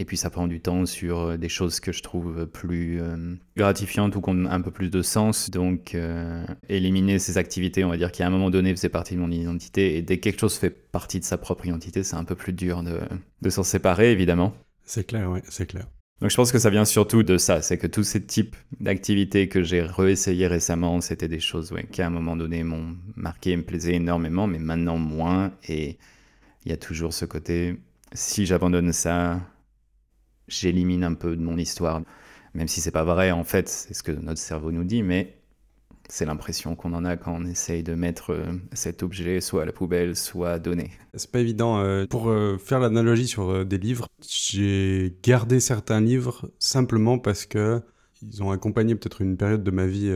Et 0.00 0.06
puis 0.06 0.16
ça 0.16 0.30
prend 0.30 0.46
du 0.46 0.60
temps 0.60 0.86
sur 0.86 1.18
euh, 1.18 1.36
des 1.36 1.50
choses 1.50 1.78
que 1.78 1.92
je 1.92 2.02
trouve 2.02 2.46
plus 2.46 3.02
euh, 3.02 3.34
gratifiantes 3.54 4.16
ou 4.16 4.22
qui 4.22 4.30
ont 4.30 4.46
un 4.46 4.62
peu 4.62 4.70
plus 4.70 4.90
de 4.90 5.02
sens. 5.02 5.50
Donc 5.50 5.94
euh, 5.94 6.42
éliminer 6.70 7.18
ces 7.18 7.36
activités, 7.36 7.84
on 7.84 7.90
va 7.90 7.98
dire, 7.98 8.10
qui 8.10 8.22
à 8.22 8.26
un 8.26 8.30
moment 8.30 8.48
donné 8.48 8.74
faisaient 8.74 8.88
partie 8.88 9.14
de 9.14 9.20
mon 9.20 9.30
identité. 9.30 9.98
Et 9.98 10.02
dès 10.02 10.16
que 10.16 10.22
quelque 10.22 10.40
chose 10.40 10.56
fait 10.56 10.70
partie 10.70 11.20
de 11.20 11.24
sa 11.24 11.36
propre 11.36 11.66
identité, 11.66 12.02
c'est 12.02 12.16
un 12.16 12.24
peu 12.24 12.34
plus 12.34 12.54
dur 12.54 12.82
de, 12.82 12.98
de 13.42 13.50
s'en 13.50 13.62
séparer, 13.62 14.10
évidemment. 14.10 14.54
C'est 14.84 15.06
clair, 15.06 15.30
oui, 15.30 15.40
c'est 15.50 15.66
clair. 15.66 15.86
Donc 16.22 16.30
je 16.30 16.36
pense 16.36 16.50
que 16.50 16.58
ça 16.58 16.70
vient 16.70 16.86
surtout 16.86 17.22
de 17.22 17.36
ça, 17.36 17.60
c'est 17.60 17.76
que 17.76 17.86
tous 17.86 18.02
ces 18.02 18.24
types 18.24 18.56
d'activités 18.80 19.48
que 19.48 19.62
j'ai 19.62 19.82
réessayé 19.82 20.46
récemment, 20.46 21.02
c'était 21.02 21.28
des 21.28 21.40
choses 21.40 21.72
ouais, 21.72 21.86
qui 21.92 22.00
à 22.00 22.06
un 22.06 22.10
moment 22.10 22.36
donné 22.36 22.64
m'ont 22.64 22.96
marqué 23.16 23.50
et 23.50 23.56
me 23.56 23.64
plaisaient 23.64 23.94
énormément, 23.94 24.46
mais 24.46 24.58
maintenant 24.58 24.96
moins. 24.96 25.52
Et 25.68 25.98
il 26.64 26.70
y 26.70 26.72
a 26.72 26.78
toujours 26.78 27.12
ce 27.12 27.26
côté, 27.26 27.76
si 28.14 28.46
j'abandonne 28.46 28.92
ça, 28.92 29.40
j'élimine 30.50 31.04
un 31.04 31.14
peu 31.14 31.36
de 31.36 31.42
mon 31.42 31.56
histoire. 31.56 32.02
Même 32.54 32.68
si 32.68 32.80
c'est 32.80 32.90
pas 32.90 33.04
vrai, 33.04 33.30
en 33.30 33.44
fait, 33.44 33.68
c'est 33.68 33.94
ce 33.94 34.02
que 34.02 34.12
notre 34.12 34.40
cerveau 34.40 34.72
nous 34.72 34.84
dit, 34.84 35.02
mais 35.02 35.40
c'est 36.10 36.24
l'impression 36.24 36.74
qu'on 36.74 36.92
en 36.92 37.04
a 37.04 37.16
quand 37.16 37.32
on 37.32 37.46
essaye 37.46 37.82
de 37.82 37.94
mettre 37.94 38.32
euh, 38.32 38.52
cet 38.72 39.02
objet 39.02 39.40
soit 39.40 39.62
à 39.62 39.64
la 39.64 39.72
poubelle, 39.72 40.16
soit 40.16 40.50
à 40.50 40.58
donner. 40.58 40.90
C'est 41.14 41.30
pas 41.30 41.38
évident. 41.38 41.78
Euh, 41.78 42.04
pour 42.06 42.28
euh, 42.28 42.58
faire 42.58 42.80
l'analogie 42.80 43.28
sur 43.28 43.64
des 43.64 43.78
livres, 43.78 44.08
j'ai 44.28 45.16
gardé 45.22 45.60
certains 45.60 46.00
livres 46.00 46.50
simplement 46.58 47.18
parce 47.18 47.46
que 47.46 47.80
ils 48.22 48.42
ont 48.42 48.50
accompagné 48.50 48.94
peut-être 48.96 49.22
une 49.22 49.38
période 49.38 49.62
de 49.62 49.70
ma 49.70 49.86
vie 49.86 50.14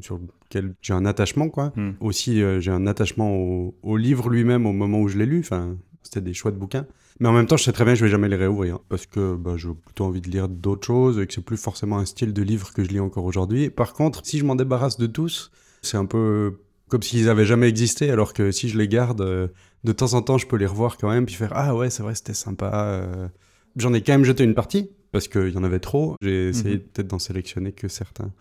sur 0.00 0.18
laquelle 0.18 0.74
j'ai 0.80 0.94
un 0.94 1.04
attachement, 1.04 1.50
quoi. 1.50 1.74
Hmm. 1.76 1.90
Aussi, 2.00 2.42
j'ai 2.60 2.70
un 2.70 2.86
attachement 2.86 3.36
au, 3.36 3.74
au 3.82 3.98
livre 3.98 4.30
lui-même 4.30 4.64
au 4.64 4.72
moment 4.72 5.00
où 5.00 5.08
je 5.08 5.18
l'ai 5.18 5.26
lu. 5.26 5.40
Enfin, 5.40 5.76
c'était 6.02 6.22
des 6.22 6.32
choix 6.32 6.52
de 6.52 6.56
bouquins. 6.56 6.86
Mais 7.20 7.28
en 7.28 7.32
même 7.32 7.46
temps, 7.46 7.56
je 7.56 7.64
sais 7.64 7.72
très 7.72 7.84
bien 7.84 7.94
que 7.94 8.00
je 8.00 8.04
vais 8.04 8.10
jamais 8.10 8.28
les 8.28 8.36
réouvrir 8.36 8.80
parce 8.88 9.06
que 9.06 9.34
bah, 9.36 9.54
j'ai 9.56 9.68
plutôt 9.68 10.04
envie 10.04 10.20
de 10.20 10.28
lire 10.28 10.48
d'autres 10.48 10.86
choses 10.86 11.20
et 11.20 11.26
que 11.26 11.32
c'est 11.32 11.44
plus 11.44 11.56
forcément 11.56 11.98
un 11.98 12.04
style 12.04 12.32
de 12.32 12.42
livre 12.42 12.72
que 12.72 12.82
je 12.82 12.88
lis 12.88 13.00
encore 13.00 13.24
aujourd'hui. 13.24 13.70
Par 13.70 13.92
contre, 13.92 14.20
si 14.24 14.38
je 14.38 14.44
m'en 14.44 14.56
débarrasse 14.56 14.98
de 14.98 15.06
tous, 15.06 15.52
c'est 15.82 15.96
un 15.96 16.06
peu 16.06 16.58
comme 16.88 17.02
s'ils 17.02 17.28
avaient 17.28 17.46
jamais 17.46 17.68
existé, 17.68 18.10
alors 18.10 18.34
que 18.34 18.50
si 18.50 18.68
je 18.68 18.78
les 18.78 18.88
garde, 18.88 19.20
euh, 19.20 19.48
de 19.84 19.92
temps 19.92 20.14
en 20.14 20.22
temps, 20.22 20.38
je 20.38 20.46
peux 20.46 20.56
les 20.56 20.66
revoir 20.66 20.96
quand 20.96 21.08
même 21.08 21.26
puis 21.26 21.34
faire 21.34 21.52
ah 21.54 21.74
ouais, 21.74 21.90
c'est 21.90 22.02
vrai, 22.02 22.14
c'était 22.14 22.34
sympa. 22.34 22.70
Euh. 22.74 23.28
J'en 23.76 23.92
ai 23.94 24.02
quand 24.02 24.12
même 24.12 24.24
jeté 24.24 24.44
une 24.44 24.54
partie 24.54 24.90
parce 25.12 25.28
qu'il 25.28 25.48
y 25.48 25.56
en 25.56 25.64
avait 25.64 25.80
trop. 25.80 26.16
J'ai 26.20 26.48
essayé 26.48 26.76
mhm. 26.76 26.82
peut-être 26.82 27.08
d'en 27.08 27.18
sélectionner 27.18 27.72
que 27.72 27.88
certains 27.88 28.32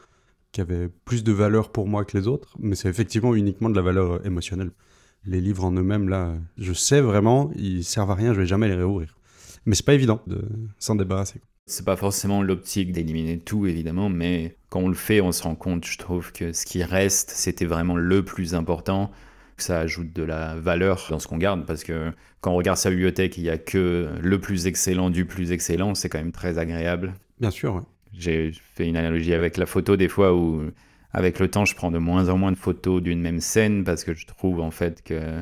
qui 0.51 0.61
avaient 0.61 0.89
plus 1.05 1.23
de 1.23 1.31
valeur 1.31 1.71
pour 1.71 1.87
moi 1.87 2.05
que 2.05 2.17
les 2.17 2.27
autres, 2.27 2.55
mais 2.59 2.75
c'est 2.75 2.89
effectivement 2.89 3.33
uniquement 3.33 3.69
de 3.69 3.75
la 3.75 3.81
valeur 3.81 4.25
émotionnelle. 4.25 4.71
Les 5.25 5.41
livres 5.41 5.65
en 5.65 5.71
eux-mêmes, 5.71 6.09
là, 6.09 6.33
je 6.57 6.73
sais 6.73 7.01
vraiment, 7.01 7.51
ils 7.55 7.83
servent 7.83 8.11
à 8.11 8.15
rien, 8.15 8.33
je 8.33 8.41
vais 8.41 8.45
jamais 8.45 8.67
les 8.67 8.75
réouvrir. 8.75 9.17
Mais 9.65 9.75
c'est 9.75 9.85
pas 9.85 9.93
évident 9.93 10.21
de 10.27 10.43
s'en 10.79 10.95
débarrasser. 10.95 11.41
C'est 11.65 11.85
pas 11.85 11.95
forcément 11.95 12.43
l'optique 12.43 12.91
d'éliminer 12.91 13.39
tout, 13.39 13.65
évidemment, 13.65 14.09
mais 14.09 14.57
quand 14.69 14.81
on 14.81 14.89
le 14.89 14.95
fait, 14.95 15.21
on 15.21 15.31
se 15.31 15.43
rend 15.43 15.55
compte, 15.55 15.85
je 15.85 15.97
trouve, 15.97 16.33
que 16.33 16.51
ce 16.51 16.65
qui 16.65 16.83
reste, 16.83 17.29
c'était 17.29 17.65
vraiment 17.65 17.95
le 17.95 18.25
plus 18.25 18.53
important, 18.53 19.11
que 19.55 19.63
ça 19.63 19.79
ajoute 19.79 20.11
de 20.11 20.23
la 20.23 20.55
valeur 20.55 21.07
dans 21.09 21.19
ce 21.19 21.27
qu'on 21.27 21.37
garde, 21.37 21.65
parce 21.65 21.85
que 21.85 22.11
quand 22.41 22.51
on 22.51 22.55
regarde 22.55 22.77
sa 22.77 22.89
bibliothèque, 22.89 23.37
il 23.37 23.43
n'y 23.43 23.49
a 23.49 23.57
que 23.57 24.09
le 24.21 24.39
plus 24.41 24.67
excellent 24.67 25.09
du 25.09 25.25
plus 25.25 25.53
excellent, 25.53 25.95
c'est 25.95 26.09
quand 26.09 26.17
même 26.17 26.33
très 26.33 26.57
agréable. 26.57 27.13
Bien 27.39 27.51
sûr, 27.51 27.75
ouais. 27.75 27.81
J'ai 28.11 28.51
fait 28.75 28.87
une 28.87 28.97
analogie 28.97 29.33
avec 29.33 29.57
la 29.57 29.65
photo 29.65 29.95
des 29.95 30.09
fois 30.09 30.35
où, 30.35 30.63
avec 31.13 31.39
le 31.39 31.49
temps, 31.49 31.65
je 31.65 31.75
prends 31.75 31.91
de 31.91 31.99
moins 31.99 32.29
en 32.29 32.37
moins 32.37 32.51
de 32.51 32.57
photos 32.57 33.01
d'une 33.01 33.21
même 33.21 33.39
scène, 33.39 33.83
parce 33.83 34.03
que 34.03 34.13
je 34.13 34.25
trouve 34.25 34.59
en 34.59 34.71
fait 34.71 35.03
que 35.03 35.41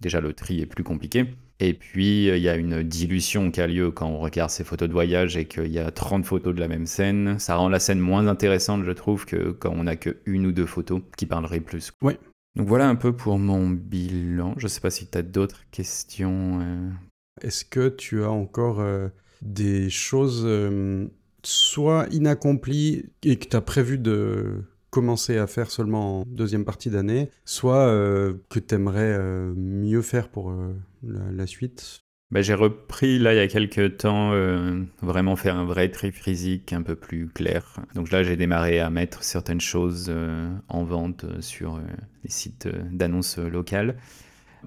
déjà 0.00 0.20
le 0.20 0.32
tri 0.32 0.60
est 0.60 0.66
plus 0.66 0.84
compliqué. 0.84 1.26
Et 1.62 1.74
puis, 1.74 2.30
euh, 2.30 2.38
il 2.38 2.42
y 2.42 2.48
a 2.48 2.56
une 2.56 2.82
dilution 2.82 3.50
qui 3.50 3.60
a 3.60 3.66
lieu 3.66 3.90
quand 3.90 4.08
on 4.08 4.18
regarde 4.18 4.48
ces 4.48 4.64
photos 4.64 4.88
de 4.88 4.94
voyage 4.94 5.36
et 5.36 5.44
qu'il 5.44 5.70
y 5.70 5.78
a 5.78 5.90
30 5.90 6.24
photos 6.24 6.54
de 6.54 6.60
la 6.60 6.68
même 6.68 6.86
scène. 6.86 7.38
Ça 7.38 7.56
rend 7.56 7.68
la 7.68 7.78
scène 7.78 8.00
moins 8.00 8.26
intéressante, 8.26 8.82
je 8.84 8.92
trouve, 8.92 9.26
que 9.26 9.50
quand 9.50 9.72
on 9.76 9.84
n'a 9.84 9.96
que 9.96 10.16
une 10.24 10.46
ou 10.46 10.52
deux 10.52 10.64
photos 10.64 11.02
qui 11.18 11.26
parleraient 11.26 11.60
plus. 11.60 11.92
Oui. 12.00 12.14
Donc 12.56 12.66
voilà 12.66 12.88
un 12.88 12.96
peu 12.96 13.14
pour 13.14 13.38
mon 13.38 13.68
bilan. 13.68 14.54
Je 14.56 14.64
ne 14.64 14.68
sais 14.68 14.80
pas 14.80 14.90
si 14.90 15.06
tu 15.06 15.18
as 15.18 15.22
d'autres 15.22 15.64
questions. 15.70 16.60
Euh. 16.62 16.90
Est-ce 17.42 17.66
que 17.66 17.90
tu 17.90 18.24
as 18.24 18.30
encore 18.30 18.80
euh, 18.80 19.08
des 19.42 19.90
choses 19.90 20.48
soit 21.42 22.06
inaccomplies 22.10 23.04
et 23.22 23.36
que 23.36 23.48
tu 23.48 23.56
as 23.56 23.60
prévu 23.60 23.98
de 23.98 24.64
commencer 24.90 25.38
à 25.38 25.46
faire 25.46 25.70
seulement 25.70 26.20
en 26.20 26.24
deuxième 26.26 26.64
partie 26.64 26.90
d'année, 26.90 27.30
soit 27.44 27.86
euh, 27.88 28.34
que 28.48 28.58
tu 28.58 28.74
aimerais 28.74 29.16
euh, 29.18 29.52
mieux 29.56 30.02
faire 30.02 30.28
pour 30.28 30.50
euh, 30.50 30.74
la, 31.02 31.46
suite? 31.46 32.02
Bah, 32.30 32.42
J'ai 32.42 32.54
repris 32.54 33.18
là 33.18 33.32
il 33.32 33.36
y 33.36 33.40
a 33.40 33.48
quelques 33.48 33.98
temps 33.98 34.32
vraiment 35.02 35.36
faire 35.36 35.56
un 35.56 35.64
vrai 35.64 35.90
tri 35.90 36.12
physique 36.12 36.72
un 36.72 36.82
peu 36.82 36.94
plus 36.94 37.28
clair. 37.28 37.80
Donc 37.94 38.10
là 38.10 38.22
j'ai 38.22 38.36
démarré 38.36 38.78
à 38.78 38.90
mettre 38.90 39.24
certaines 39.24 39.60
choses 39.60 40.12
en 40.68 40.84
vente 40.84 41.24
sur 41.40 41.80
les 42.22 42.30
sites 42.30 42.68
d'annonces 42.92 43.38
locales. 43.38 43.96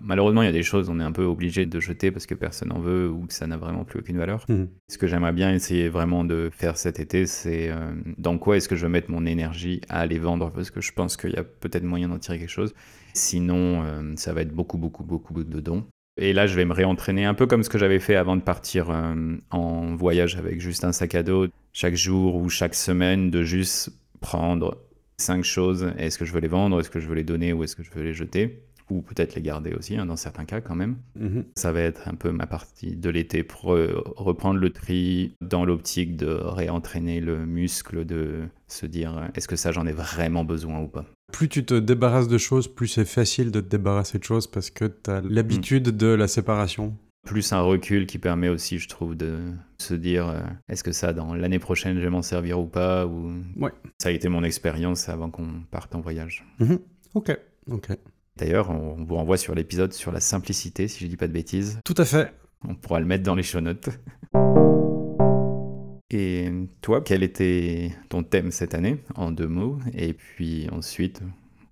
Malheureusement, 0.01 0.41
il 0.41 0.45
y 0.45 0.49
a 0.49 0.53
des 0.53 0.63
choses 0.63 0.89
on 0.89 0.99
est 0.99 1.03
un 1.03 1.11
peu 1.11 1.23
obligé 1.23 1.65
de 1.65 1.79
jeter 1.79 2.11
parce 2.11 2.25
que 2.25 2.35
personne 2.35 2.69
n'en 2.69 2.79
veut 2.79 3.09
ou 3.09 3.25
que 3.25 3.33
ça 3.33 3.47
n'a 3.47 3.57
vraiment 3.57 3.83
plus 3.83 3.99
aucune 3.99 4.17
valeur. 4.17 4.45
Mhm. 4.49 4.67
Ce 4.89 4.97
que 4.97 5.07
j'aimerais 5.07 5.33
bien 5.33 5.53
essayer 5.53 5.89
vraiment 5.89 6.23
de 6.23 6.49
faire 6.51 6.77
cet 6.77 6.99
été, 6.99 7.25
c'est 7.25 7.69
euh, 7.69 7.93
dans 8.17 8.37
quoi 8.37 8.57
est-ce 8.57 8.69
que 8.69 8.75
je 8.75 8.83
veux 8.83 8.91
mettre 8.91 9.11
mon 9.11 9.25
énergie 9.25 9.81
à 9.89 9.99
aller 9.99 10.19
vendre? 10.19 10.51
Parce 10.51 10.71
que 10.71 10.81
je 10.81 10.91
pense 10.91 11.17
qu'il 11.17 11.31
y 11.31 11.37
a 11.37 11.43
peut-être 11.43 11.83
moyen 11.83 12.09
d'en 12.09 12.19
tirer 12.19 12.39
quelque 12.39 12.49
chose. 12.49 12.73
Sinon, 13.13 13.83
euh, 13.83 14.13
ça 14.15 14.33
va 14.33 14.41
être 14.41 14.53
beaucoup, 14.53 14.77
beaucoup, 14.77 15.03
beaucoup 15.03 15.33
de 15.43 15.59
dons. 15.59 15.85
Et 16.17 16.33
là, 16.33 16.45
je 16.45 16.55
vais 16.55 16.65
me 16.65 16.73
réentraîner 16.73 17.25
un 17.25 17.33
peu 17.33 17.47
comme 17.47 17.63
ce 17.63 17.69
que 17.69 17.77
j'avais 17.77 17.99
fait 17.99 18.15
avant 18.15 18.35
de 18.35 18.41
partir 18.41 18.91
euh, 18.91 19.35
en 19.49 19.95
voyage 19.95 20.35
avec 20.35 20.61
juste 20.61 20.83
un 20.83 20.91
sac 20.91 21.15
à 21.15 21.23
dos 21.23 21.47
chaque 21.71 21.95
jour 21.95 22.35
ou 22.35 22.49
chaque 22.49 22.75
semaine, 22.75 23.31
de 23.31 23.41
juste 23.41 23.89
prendre 24.19 24.77
cinq 25.17 25.43
choses. 25.43 25.91
Est-ce 25.97 26.19
que 26.19 26.25
je 26.25 26.31
veux 26.31 26.39
les 26.39 26.47
vendre? 26.47 26.79
Est-ce 26.79 26.91
que 26.91 26.99
je 26.99 27.07
veux 27.07 27.15
les 27.15 27.23
donner? 27.23 27.51
Ou 27.51 27.63
est-ce 27.63 27.75
que 27.75 27.83
je 27.83 27.91
veux 27.91 28.03
les 28.03 28.13
jeter? 28.13 28.63
Ou 28.89 29.01
peut-être 29.01 29.35
les 29.35 29.41
garder 29.41 29.73
aussi, 29.73 29.95
hein, 29.97 30.05
dans 30.05 30.15
certains 30.15 30.45
cas 30.45 30.61
quand 30.61 30.75
même. 30.75 30.97
Mhm. 31.15 31.45
Ça 31.55 31.71
va 31.71 31.81
être 31.81 32.07
un 32.07 32.15
peu 32.15 32.31
ma 32.31 32.47
partie 32.47 32.95
de 32.95 33.09
l'été 33.09 33.43
pour 33.43 33.77
reprendre 34.15 34.59
le 34.59 34.69
tri 34.71 35.33
dans 35.41 35.65
l'optique 35.65 36.15
de 36.15 36.27
réentraîner 36.27 37.19
le 37.19 37.45
muscle, 37.45 38.05
de 38.05 38.43
se 38.67 38.85
dire 38.85 39.29
est-ce 39.35 39.47
que 39.47 39.55
ça 39.55 39.71
j'en 39.71 39.85
ai 39.85 39.91
vraiment 39.91 40.43
besoin 40.43 40.81
ou 40.81 40.87
pas? 40.87 41.05
Plus 41.31 41.49
tu 41.49 41.65
te 41.65 41.73
débarrasses 41.73 42.27
de 42.27 42.37
choses, 42.37 42.67
plus 42.67 42.87
c'est 42.87 43.05
facile 43.05 43.51
de 43.51 43.59
te 43.59 43.67
débarrasser 43.67 44.19
de 44.19 44.23
choses 44.23 44.47
parce 44.47 44.69
que 44.69 44.85
tu 44.85 45.09
as 45.09 45.21
l'habitude 45.21 45.97
de 45.97 46.07
la 46.07 46.27
séparation. 46.27 46.95
Plus 47.25 47.53
un 47.53 47.61
recul 47.61 48.05
qui 48.05 48.19
permet 48.19 48.49
aussi, 48.49 48.79
je 48.79 48.89
trouve, 48.89 49.15
de 49.15 49.53
se 49.77 49.93
dire 49.93 50.27
euh, 50.27 50.41
est-ce 50.67 50.83
que 50.83 50.91
ça, 50.91 51.13
dans 51.13 51.33
l'année 51.33 51.57
prochaine, 51.57 51.95
je 51.95 52.01
vais 52.01 52.09
m'en 52.09 52.21
servir 52.21 52.59
ou 52.59 52.65
pas 52.65 53.07
ou... 53.07 53.33
Ouais. 53.55 53.71
Ça 53.97 54.09
a 54.09 54.11
été 54.11 54.27
mon 54.27 54.43
expérience 54.43 55.07
avant 55.07 55.29
qu'on 55.29 55.61
parte 55.71 55.95
en 55.95 56.01
voyage. 56.01 56.45
Mhm. 56.59 56.79
Ok, 57.15 57.37
ok. 57.71 57.97
D'ailleurs, 58.37 58.71
on 58.71 59.03
vous 59.03 59.15
renvoie 59.15 59.37
sur 59.37 59.53
l'épisode 59.53 59.93
sur 59.93 60.11
la 60.11 60.19
simplicité, 60.19 60.87
si 60.87 61.03
je 61.03 61.07
dis 61.07 61.17
pas 61.17 61.27
de 61.27 61.33
bêtises. 61.33 61.79
Tout 61.85 61.93
à 61.97 62.05
fait. 62.05 62.33
On 62.67 62.75
pourra 62.75 62.99
le 62.99 63.05
mettre 63.05 63.23
dans 63.23 63.35
les 63.35 63.43
show 63.43 63.61
notes. 63.61 63.89
Et 66.09 66.51
toi, 66.81 67.01
quel 67.01 67.23
était 67.23 67.91
ton 68.09 68.23
thème 68.23 68.51
cette 68.51 68.75
année, 68.75 68.97
en 69.15 69.31
deux 69.31 69.47
mots? 69.47 69.79
Et 69.95 70.13
puis 70.13 70.67
ensuite, 70.71 71.21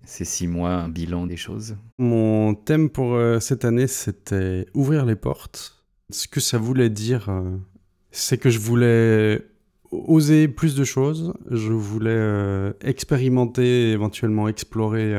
ces 0.04 0.24
six 0.24 0.48
mois, 0.48 0.70
un 0.70 0.88
bilan 0.88 1.26
des 1.26 1.36
choses? 1.36 1.76
Mon 1.98 2.54
thème 2.54 2.90
pour 2.90 3.14
euh, 3.14 3.38
cette 3.38 3.64
année, 3.64 3.86
c'était 3.86 4.66
ouvrir 4.74 5.04
les 5.04 5.14
portes. 5.14 5.84
Ce 6.10 6.26
que 6.26 6.40
ça 6.40 6.58
voulait 6.58 6.90
dire, 6.90 7.28
euh, 7.28 7.56
c'est 8.10 8.36
que 8.36 8.50
je 8.50 8.58
voulais 8.58 9.46
oser 9.92 10.48
plus 10.48 10.74
de 10.74 10.84
choses. 10.84 11.34
Je 11.50 11.72
voulais 11.72 12.10
euh, 12.10 12.72
expérimenter, 12.82 13.92
éventuellement 13.92 14.48
explorer 14.48 15.14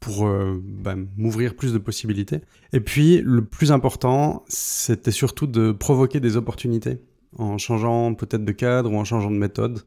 pour 0.00 0.26
euh, 0.26 0.62
bah, 0.62 0.94
m'ouvrir 1.16 1.56
plus 1.56 1.72
de 1.72 1.78
possibilités. 1.78 2.40
Et 2.72 2.80
puis, 2.80 3.20
le 3.24 3.44
plus 3.44 3.72
important, 3.72 4.44
c'était 4.48 5.10
surtout 5.10 5.46
de 5.46 5.72
provoquer 5.72 6.20
des 6.20 6.36
opportunités 6.36 6.98
en 7.36 7.58
changeant 7.58 8.14
peut-être 8.14 8.44
de 8.44 8.52
cadre 8.52 8.92
ou 8.92 8.96
en 8.96 9.04
changeant 9.04 9.30
de 9.30 9.36
méthode 9.36 9.82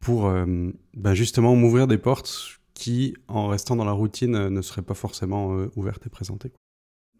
pour 0.00 0.26
euh, 0.26 0.70
bah, 0.94 1.14
justement 1.14 1.56
m'ouvrir 1.56 1.86
des 1.86 1.98
portes 1.98 2.60
qui, 2.74 3.14
en 3.28 3.48
restant 3.48 3.76
dans 3.76 3.84
la 3.84 3.92
routine, 3.92 4.48
ne 4.48 4.62
seraient 4.62 4.82
pas 4.82 4.94
forcément 4.94 5.56
euh, 5.56 5.70
ouvertes 5.76 6.06
et 6.06 6.10
présentées. 6.10 6.52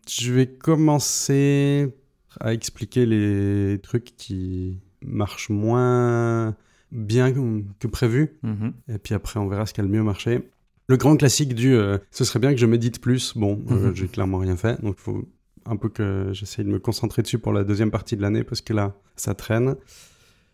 Je 0.09 0.33
vais 0.33 0.47
commencer 0.47 1.95
à 2.41 2.53
expliquer 2.53 3.07
les 3.07 3.79
trucs 3.79 4.17
qui 4.17 4.81
marchent 5.03 5.49
moins 5.49 6.57
bien 6.93 7.33
que 7.79 7.87
prévu. 7.87 8.37
Mm-hmm. 8.45 8.95
Et 8.95 8.99
puis 8.99 9.15
après, 9.15 9.41
on 9.41 9.49
verra 9.49 9.65
ce 9.67 9.73
qui 9.73 9.81
a 9.81 9.85
le 9.85 9.89
mieux 9.89 10.03
marché 10.03 10.51
le 10.87 10.97
grand 10.97 11.17
classique 11.17 11.55
du 11.55 11.75
euh, 11.75 11.99
ce 12.11 12.25
serait 12.25 12.39
bien 12.39 12.53
que 12.53 12.61
je 12.61 12.67
médite 12.67 13.01
plus. 13.01 13.37
Bon, 13.37 13.61
euh, 13.71 13.89
mhm. 13.89 13.97
j'ai 13.97 14.07
clairement 14.07 14.39
rien 14.39 14.57
fait, 14.57 14.83
donc 14.83 14.97
il 14.99 15.03
faut 15.03 15.29
un 15.67 15.77
peu 15.77 15.89
que 15.89 16.29
j'essaye 16.33 16.65
de 16.65 16.71
me 16.71 16.79
concentrer 16.79 17.23
dessus 17.23 17.39
pour 17.39 17.53
la 17.53 17.65
deuxième 17.65 17.91
partie 17.91 18.17
de 18.17 18.23
l'année 18.23 18.45
parce 18.45 18.61
que 18.61 18.75
là, 18.75 18.95
ça 19.17 19.35
traîne. 19.35 19.77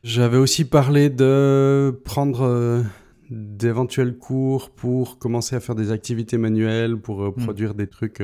J'avais 0.05 0.39
aussi 0.39 0.65
parlé 0.65 1.11
de 1.11 2.01
prendre 2.05 2.43
euh, 2.43 2.83
d'éventuels 3.29 4.17
cours 4.17 4.71
pour 4.71 5.19
commencer 5.19 5.57
à 5.57 5.61
faire 5.61 5.75
des 5.75 5.91
activités 5.91 6.39
manuelles, 6.39 6.97
pour 6.97 7.23
mhm. 7.23 7.33
produire 7.33 7.75
des 7.75 7.89
trucs 7.89 8.23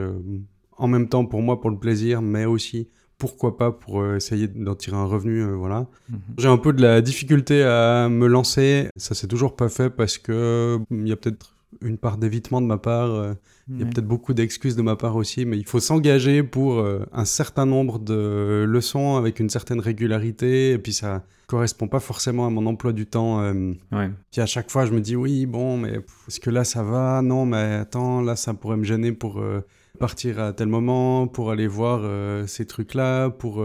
en 0.78 0.88
même 0.88 1.08
temps 1.08 1.26
pour 1.26 1.42
moi, 1.42 1.60
pour 1.60 1.70
le 1.70 1.78
plaisir, 1.78 2.22
mais 2.22 2.44
aussi 2.44 2.88
pourquoi 3.18 3.56
pas 3.56 3.72
pour 3.72 4.06
essayer 4.14 4.46
d'en 4.46 4.74
tirer 4.74 4.96
un 4.96 5.06
revenu, 5.06 5.42
voilà. 5.54 5.88
Mhm. 6.08 6.18
J'ai 6.38 6.48
un 6.48 6.58
peu 6.58 6.72
de 6.72 6.82
la 6.82 7.00
difficulté 7.00 7.64
à 7.64 8.08
me 8.08 8.26
lancer, 8.26 8.90
ça 8.96 9.14
s'est 9.14 9.26
toujours 9.26 9.56
pas 9.56 9.68
fait 9.68 9.90
parce 9.90 10.18
que 10.18 10.78
il 10.90 11.08
y 11.08 11.12
a 11.12 11.16
peut-être 11.16 11.55
une 11.82 11.98
part 11.98 12.18
d'évitement 12.18 12.60
de 12.60 12.66
ma 12.66 12.78
part. 12.78 13.10
Euh, 13.10 13.34
il 13.68 13.80
y 13.80 13.82
a 13.82 13.86
peut-être 13.86 14.06
beaucoup 14.06 14.32
d'excuses 14.32 14.76
de 14.76 14.82
ma 14.82 14.94
part 14.94 15.16
aussi, 15.16 15.44
mais 15.44 15.58
il 15.58 15.66
faut 15.66 15.80
s'engager 15.80 16.42
pour 16.42 16.78
euh, 16.78 17.04
un 17.12 17.24
certain 17.24 17.66
nombre 17.66 17.98
de 17.98 18.64
leçons 18.68 19.16
avec 19.16 19.40
une 19.40 19.50
certaine 19.50 19.80
régularité. 19.80 20.72
Et 20.72 20.78
puis 20.78 20.92
ça 20.92 21.24
correspond 21.46 21.88
pas 21.88 22.00
forcément 22.00 22.46
à 22.46 22.50
mon 22.50 22.66
emploi 22.66 22.92
du 22.92 23.06
temps. 23.06 23.40
Euh. 23.42 23.72
Puis 24.30 24.40
à 24.40 24.46
chaque 24.46 24.70
fois, 24.70 24.86
je 24.86 24.92
me 24.92 25.00
dis 25.00 25.16
oui, 25.16 25.46
bon, 25.46 25.78
mais 25.78 26.00
est-ce 26.28 26.40
que 26.40 26.50
là 26.50 26.64
ça 26.64 26.82
va? 26.82 27.22
Non, 27.22 27.44
mais 27.44 27.74
attends, 27.74 28.20
là 28.20 28.36
ça 28.36 28.54
pourrait 28.54 28.76
me 28.76 28.84
gêner 28.84 29.12
pour 29.12 29.42
partir 29.98 30.38
à 30.38 30.52
tel 30.52 30.68
moment, 30.68 31.26
pour 31.26 31.50
aller 31.50 31.66
voir 31.66 32.02
ces 32.46 32.66
trucs-là, 32.66 33.30
pour 33.30 33.64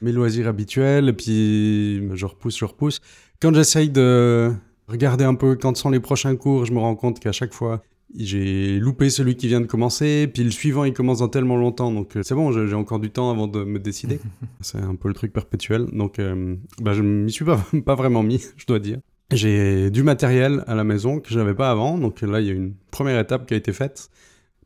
mes 0.00 0.12
loisirs 0.12 0.48
habituels. 0.48 1.10
Et 1.10 1.12
puis 1.12 2.08
je 2.14 2.26
repousse, 2.26 2.58
je 2.58 2.64
repousse. 2.64 3.00
Quand 3.40 3.52
j'essaye 3.52 3.90
de 3.90 4.52
regarder 4.92 5.24
un 5.24 5.34
peu 5.34 5.56
quand 5.56 5.76
sont 5.76 5.90
les 5.90 6.00
prochains 6.00 6.36
cours, 6.36 6.64
je 6.64 6.72
me 6.72 6.78
rends 6.78 6.94
compte 6.94 7.18
qu'à 7.20 7.32
chaque 7.32 7.52
fois, 7.52 7.82
j'ai 8.16 8.78
loupé 8.78 9.10
celui 9.10 9.36
qui 9.36 9.48
vient 9.48 9.60
de 9.60 9.66
commencer, 9.66 10.28
puis 10.32 10.44
le 10.44 10.50
suivant 10.50 10.84
il 10.84 10.92
commence 10.92 11.18
dans 11.18 11.28
tellement 11.28 11.56
longtemps, 11.56 11.90
donc 11.90 12.16
euh, 12.16 12.22
c'est 12.22 12.34
bon, 12.34 12.52
j'ai 12.52 12.74
encore 12.74 13.00
du 13.00 13.10
temps 13.10 13.30
avant 13.30 13.48
de 13.48 13.64
me 13.64 13.78
décider. 13.78 14.20
c'est 14.60 14.78
un 14.78 14.94
peu 14.94 15.08
le 15.08 15.14
truc 15.14 15.32
perpétuel, 15.32 15.86
donc 15.92 16.18
euh, 16.18 16.56
bah, 16.80 16.92
je 16.92 17.02
m'y 17.02 17.32
suis 17.32 17.44
pas, 17.44 17.58
pas 17.84 17.94
vraiment 17.94 18.22
mis, 18.22 18.44
je 18.56 18.66
dois 18.66 18.78
dire. 18.78 18.98
J'ai 19.32 19.90
du 19.90 20.02
matériel 20.02 20.62
à 20.66 20.74
la 20.74 20.84
maison 20.84 21.18
que 21.18 21.30
j'avais 21.30 21.54
pas 21.54 21.70
avant, 21.70 21.96
donc 21.96 22.20
là 22.20 22.40
il 22.40 22.46
y 22.46 22.50
a 22.50 22.52
une 22.52 22.74
première 22.90 23.18
étape 23.18 23.46
qui 23.46 23.54
a 23.54 23.56
été 23.56 23.72
faite. 23.72 24.10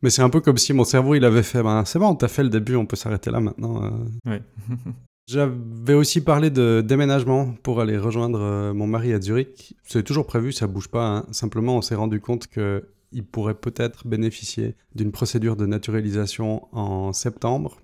Mais 0.03 0.11
c'est 0.11 0.23
un 0.23 0.29
peu 0.29 0.41
comme 0.41 0.59
si 0.59 0.73
mon 0.73 0.85
cerveau 0.85 1.15
il 1.15 1.25
avait 1.25 1.43
fait, 1.43 1.63
ben, 1.63 1.85
c'est 1.85 1.99
bon, 1.99 2.15
t'as 2.15 2.29
fait 2.29 2.43
le 2.43 2.51
début, 2.51 2.77
on 2.77 2.85
peut 2.85 2.97
s'arrêter 2.97 3.31
là 3.31 3.41
maintenant. 3.41 3.85
Euh. 3.85 3.91
Ouais. 4.31 4.43
J'avais 5.29 5.95
aussi 5.95 6.21
parlé 6.21 6.51
de 6.51 6.85
déménagement 6.87 7.53
pour 7.65 7.81
aller 7.81 7.99
rejoindre 7.99 8.41
euh, 8.41 8.73
mon 8.73 8.87
mari 8.87 9.13
à 9.13 9.21
Zurich. 9.21 9.75
C'est 9.83 10.05
toujours 10.05 10.25
prévu, 10.25 10.53
ça 10.53 10.69
bouge 10.69 10.87
pas. 10.87 11.05
Hein. 11.05 11.27
Simplement, 11.33 11.77
on 11.77 11.83
s'est 11.83 11.97
rendu 11.97 12.21
compte 12.21 12.47
qu'il 12.47 13.25
pourrait 13.33 13.55
peut-être 13.55 14.07
bénéficier 14.07 14.77
d'une 14.95 15.11
procédure 15.11 15.57
de 15.57 15.67
naturalisation 15.67 16.69
en 16.71 17.13
septembre. 17.13 17.81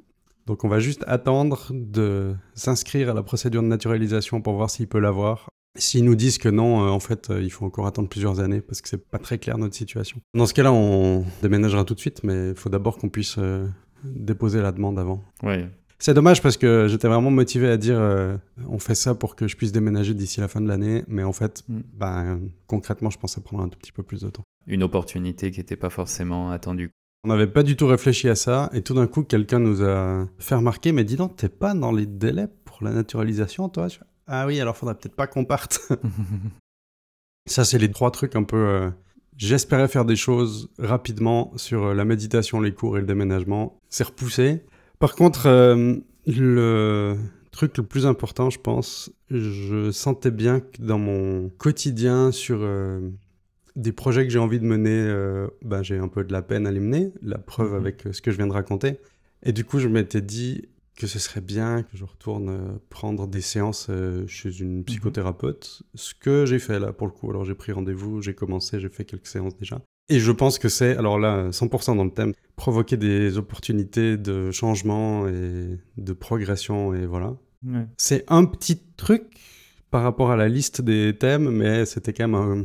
Donc 0.47 0.63
on 0.63 0.69
va 0.69 0.79
juste 0.79 1.05
attendre 1.09 1.67
de 1.73 2.33
s'inscrire 2.55 3.11
à 3.11 3.15
la 3.15 3.25
procédure 3.25 3.63
de 3.63 3.69
naturalisation 3.69 4.41
pour 4.41 4.55
voir 4.55 4.71
s'il 4.71 4.87
peut 4.87 5.01
l'avoir 5.01 5.49
S'ils 5.77 6.05
nous 6.05 6.17
disent 6.17 6.37
que 6.37 6.51
non, 6.51 6.85
euh, 6.85 6.91
en 6.91 7.01
fait, 7.01 7.31
euh, 7.31 7.43
il 7.43 7.51
faut 7.51 7.65
encore 7.65 7.87
attendre 7.87 8.09
plusieurs 8.09 8.39
années 8.39 8.61
parce 8.61 8.83
que 8.83 8.89
c'est 8.89 9.09
pas 9.09 9.19
très 9.19 9.39
clair 9.39 9.59
notre 9.59 9.75
situation. 9.75 10.21
Dans 10.35 10.47
ce 10.47 10.55
cas-là, 10.55 10.71
on 10.71 11.25
déménagera 11.41 11.85
tout 11.85 11.95
de 11.95 12.01
suite, 12.01 12.23
mais 12.23 12.51
il 12.51 12.55
faut 12.55 12.69
d'abord 12.69 12.99
qu'on 12.99 13.09
puisse 13.09 13.39
déposer 14.05 14.61
la 14.61 14.71
demande 14.71 14.99
avant. 14.99 15.25
Ouais. 15.43 15.71
C'est 16.02 16.14
dommage 16.14 16.42
parce 16.42 16.56
que 16.56 16.88
j'étais 16.88 17.06
vraiment 17.06 17.30
motivé 17.30 17.68
à 17.71 17.76
dire 17.76 18.00
on 18.68 18.80
fait 18.80 18.97
ça 18.97 19.14
pour 19.14 19.37
que 19.37 19.47
je 19.47 19.56
puisse 19.56 19.71
déménager 19.71 20.14
d'ici 20.14 20.40
la 20.40 20.49
fin 20.49 20.61
de 20.61 20.66
l'année, 20.66 21.04
mais 21.06 21.23
en 21.23 21.32
fait, 21.32 21.62
Mm. 21.68 21.80
ben, 21.94 22.40
concrètement, 22.66 23.09
je 23.09 23.21
pensais 23.21 23.40
prendre 23.40 23.62
un 23.62 23.68
tout 23.68 23.78
petit 23.78 23.92
peu 23.92 24.02
plus 24.02 24.23
de 24.23 24.30
temps. 24.30 24.42
Une 24.66 24.82
opportunité 24.82 25.52
qui 25.52 25.61
n'était 25.61 25.76
pas 25.76 25.90
forcément 25.90 26.50
attendue. 26.50 26.90
On 27.23 27.28
n'avait 27.28 27.47
pas 27.47 27.62
du 27.62 27.76
tout 27.76 27.87
réfléchi 27.87 28.28
à 28.28 28.35
ça, 28.35 28.68
et 28.73 28.82
tout 28.82 28.94
d'un 28.94 29.06
coup, 29.06 29.23
quelqu'un 29.23 29.61
nous 29.61 29.80
a 29.85 30.26
fait 30.40 30.56
remarquer, 30.56 30.90
mais 30.90 31.04
dis 31.04 31.14
donc, 31.14 31.37
t'es 31.37 31.49
pas 31.49 31.73
dans 31.73 31.92
les 31.92 32.06
délais 32.06 32.49
pour 32.64 32.82
la 32.82 32.90
naturalisation, 32.90 33.68
toi? 33.68 33.87
Ah 34.26 34.44
oui, 34.49 34.59
alors 34.61 34.76
faudrait 34.76 34.97
peut-être 34.97 35.14
pas 35.14 35.28
qu'on 35.28 35.44
parte. 35.44 35.88
ça, 37.47 37.64
c'est 37.64 37.78
les 37.78 37.92
trois 37.92 38.11
trucs 38.11 38.35
un 38.35 38.42
peu... 38.42 38.56
euh, 38.56 38.90
J'espérais 39.37 39.88
faire 39.88 40.04
des 40.04 40.16
choses 40.16 40.68
rapidement 40.78 41.52
sur 41.56 41.87
euh, 41.87 41.94
la 41.94 42.04
méditation, 42.04 42.61
les 42.61 42.75
cours 42.75 42.99
et 42.99 43.00
le 43.00 43.06
déménagement. 43.06 43.78
C'est 43.88 44.04
repoussé. 44.04 44.64
Par 45.02 45.16
contre, 45.16 45.47
euh, 45.47 45.97
le 46.28 47.16
truc 47.50 47.76
le 47.76 47.82
plus 47.82 48.06
important, 48.06 48.50
je 48.50 48.61
pense, 48.61 49.11
je 49.32 49.90
sentais 49.90 50.30
bien 50.30 50.61
que 50.61 50.80
dans 50.80 51.00
mon 51.00 51.49
quotidien 51.59 52.30
sur 52.30 52.61
euh, 52.61 53.11
des 53.75 53.90
projets 53.90 54.23
que 54.23 54.30
j'ai 54.30 54.38
envie 54.38 54.61
de 54.61 54.64
mener, 54.64 54.92
euh, 54.92 55.49
bah, 55.61 55.82
j'ai 55.82 55.99
un 55.99 56.06
peu 56.06 56.23
de 56.23 56.32
la 56.32 56.40
peine 56.40 56.68
à 56.68 56.71
les 56.71 56.78
mener, 56.78 57.11
la 57.21 57.38
preuve 57.38 57.73
Mhm. 57.73 57.76
avec 57.78 58.04
ce 58.12 58.23
que 58.23 58.30
je 58.30 58.37
viens 58.37 58.47
de 58.47 58.52
raconter. 58.52 59.00
Et 59.42 59.52
du 59.52 59.64
coup, 59.64 59.80
je 59.80 59.88
m'étais 59.88 60.21
dit 60.21 60.68
que 60.97 61.09
ce 61.09 61.18
serait 61.18 61.40
bien 61.40 61.82
que 61.82 61.97
je 61.97 62.04
retourne 62.04 62.78
prendre 62.88 63.26
des 63.26 63.40
séances 63.40 63.90
chez 64.28 64.61
une 64.61 64.85
psychothérapeute, 64.85 65.82
ce 65.97 66.14
que 66.14 66.47
j'ai 66.47 66.61
fait 66.61 66.78
là 66.78 66.92
pour 66.92 67.09
le 67.09 67.12
coup. 67.12 67.28
Alors 67.28 67.44
j'ai 67.44 67.56
pris 67.56 67.73
rendez-vous, 67.73 68.23
j'ai 68.23 68.35
commencé, 68.35 68.78
j'ai 68.78 68.88
fait 68.88 69.04
quelques 69.04 69.26
séances 69.26 69.56
déjà. 69.56 69.82
Et 70.09 70.21
je 70.21 70.32
pense 70.32 70.59
que 70.59 70.68
c'est, 70.68 70.97
alors 70.97 71.18
là, 71.18 71.50
100% 71.50 71.97
dans 71.97 72.04
le 72.04 72.11
thème, 72.11 72.32
provoquer 72.56 72.97
des 72.97 73.38
opportunités 73.38 74.16
de 74.16 74.50
changement 74.50 75.28
et 75.28 75.78
de 75.97 76.12
progression, 76.12 76.92
et 76.94 77.06
voilà. 77.06 77.37
Ouais. 77.66 77.87
C'est 77.97 78.25
un 78.28 78.44
petit 78.44 78.80
truc 78.97 79.23
par 79.90 80.02
rapport 80.02 80.30
à 80.30 80.37
la 80.37 80.49
liste 80.49 80.80
des 80.82 81.16
thèmes, 81.16 81.50
mais 81.50 81.87
c'était 81.87 82.12
quand 82.12 82.28
même 82.28 82.35
un, 82.35 82.64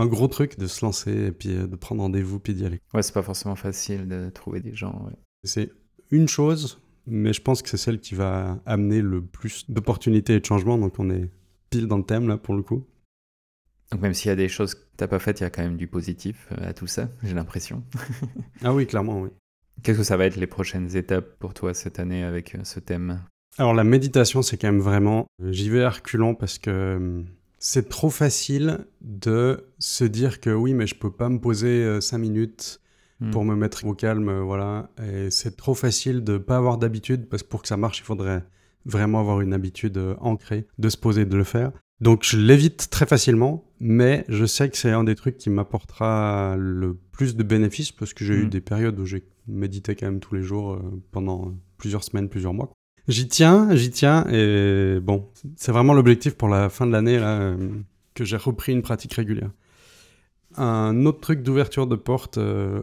un 0.00 0.06
gros 0.06 0.28
truc 0.28 0.58
de 0.58 0.66
se 0.66 0.84
lancer 0.84 1.26
et 1.26 1.32
puis 1.32 1.50
euh, 1.50 1.66
de 1.66 1.76
prendre 1.76 2.02
rendez-vous 2.02 2.38
puis 2.38 2.54
d'y 2.54 2.64
aller. 2.64 2.80
Ouais, 2.94 3.02
c'est 3.02 3.12
pas 3.14 3.22
forcément 3.22 3.56
facile 3.56 4.08
de 4.08 4.30
trouver 4.30 4.60
des 4.60 4.74
gens. 4.74 5.04
ouais. 5.06 5.16
C'est 5.44 5.70
une 6.10 6.28
chose, 6.28 6.80
mais 7.06 7.32
je 7.32 7.42
pense 7.42 7.62
que 7.62 7.68
c'est 7.68 7.76
celle 7.76 8.00
qui 8.00 8.14
va 8.14 8.60
amener 8.64 9.02
le 9.02 9.22
plus 9.22 9.70
d'opportunités 9.70 10.34
et 10.36 10.40
de 10.40 10.44
changements, 10.46 10.78
donc 10.78 10.94
on 10.98 11.10
est 11.10 11.30
pile 11.70 11.86
dans 11.86 11.98
le 11.98 12.04
thème 12.04 12.28
là 12.28 12.38
pour 12.38 12.54
le 12.54 12.62
coup. 12.62 12.84
Donc 13.90 14.00
même 14.00 14.14
s'il 14.14 14.28
y 14.28 14.32
a 14.32 14.36
des 14.36 14.48
choses 14.48 14.74
que 14.74 14.80
t'as 14.96 15.06
pas 15.06 15.18
faites, 15.18 15.40
il 15.40 15.44
y 15.44 15.46
a 15.46 15.50
quand 15.50 15.62
même 15.62 15.76
du 15.76 15.86
positif 15.86 16.48
euh, 16.52 16.70
à 16.70 16.72
tout 16.72 16.86
ça, 16.86 17.08
j'ai 17.22 17.34
l'impression. 17.34 17.82
Ah 18.64 18.74
oui, 18.74 18.86
clairement, 18.86 19.20
oui. 19.20 19.30
Qu'est-ce 19.82 19.98
que 19.98 20.04
ça 20.04 20.16
va 20.16 20.26
être 20.26 20.36
les 20.36 20.48
prochaines 20.48 20.96
étapes 20.96 21.38
pour 21.38 21.54
toi 21.54 21.72
cette 21.72 21.98
année 22.00 22.24
avec 22.24 22.54
euh, 22.54 22.64
ce 22.64 22.80
thème? 22.80 23.22
Alors 23.56 23.74
la 23.74 23.84
méditation, 23.84 24.42
c'est 24.42 24.56
quand 24.56 24.68
même 24.68 24.80
vraiment, 24.80 25.26
j'y 25.42 25.70
vais 25.70 25.84
à 25.84 25.90
reculons 25.90 26.34
parce 26.34 26.58
que 26.58 26.70
euh, 26.70 27.22
c'est 27.58 27.88
trop 27.88 28.10
facile 28.10 28.86
de 29.00 29.68
se 29.78 30.04
dire 30.04 30.40
que 30.40 30.50
oui, 30.50 30.74
mais 30.74 30.86
je 30.86 30.94
peux 30.94 31.12
pas 31.12 31.28
me 31.28 31.38
poser 31.38 32.00
5 32.00 32.18
minutes 32.18 32.80
Hmm. 33.20 33.30
pour 33.30 33.44
me 33.44 33.56
mettre 33.56 33.84
au 33.84 33.94
calme, 33.94 34.28
euh, 34.28 34.42
voilà. 34.42 34.90
Et 35.02 35.30
c'est 35.30 35.56
trop 35.56 35.74
facile 35.74 36.22
de 36.22 36.38
pas 36.38 36.56
avoir 36.56 36.78
d'habitude 36.78 37.28
parce 37.28 37.42
que 37.42 37.48
pour 37.48 37.62
que 37.62 37.68
ça 37.68 37.76
marche, 37.76 37.98
il 37.98 38.04
faudrait 38.04 38.44
vraiment 38.84 39.18
avoir 39.18 39.40
une 39.40 39.52
habitude 39.52 39.96
euh, 39.98 40.14
ancrée 40.20 40.68
de 40.78 40.88
se 40.88 40.96
poser, 40.96 41.24
de 41.24 41.36
le 41.36 41.42
faire. 41.42 41.72
Donc 42.00 42.22
je 42.24 42.36
l'évite 42.36 42.90
très 42.90 43.06
facilement, 43.06 43.64
mais 43.80 44.24
je 44.28 44.44
sais 44.46 44.68
que 44.70 44.76
c'est 44.76 44.90
un 44.92 45.02
des 45.04 45.14
trucs 45.16 45.36
qui 45.36 45.50
m'apportera 45.50 46.54
le 46.58 46.96
plus 47.12 47.34
de 47.36 47.42
bénéfices 47.42 47.90
parce 47.92 48.14
que 48.14 48.24
j'ai 48.24 48.34
eu 48.34 48.44
Mm. 48.46 48.50
des 48.50 48.60
périodes 48.60 49.00
où 49.00 49.04
j'ai 49.04 49.24
médité 49.48 49.96
quand 49.96 50.06
même 50.06 50.20
tous 50.20 50.34
les 50.34 50.42
jours 50.42 50.74
euh, 50.74 50.78
pendant 51.10 51.54
plusieurs 51.76 52.04
semaines, 52.04 52.28
plusieurs 52.28 52.54
mois. 52.54 52.70
J'y 53.08 53.26
tiens, 53.26 53.74
j'y 53.74 53.90
tiens, 53.90 54.26
et 54.30 55.00
bon, 55.00 55.28
c'est 55.56 55.72
vraiment 55.72 55.94
l'objectif 55.94 56.34
pour 56.34 56.48
la 56.48 56.68
fin 56.68 56.86
de 56.86 56.92
l'année 56.92 57.18
là 57.18 57.40
euh, 57.40 57.56
que 58.14 58.24
j'ai 58.24 58.36
repris 58.36 58.72
une 58.72 58.82
pratique 58.82 59.14
régulière. 59.14 59.50
Un 60.56 61.04
autre 61.06 61.20
truc 61.20 61.42
d'ouverture 61.42 61.86
de 61.86 61.96
porte, 61.96 62.36
euh, 62.38 62.82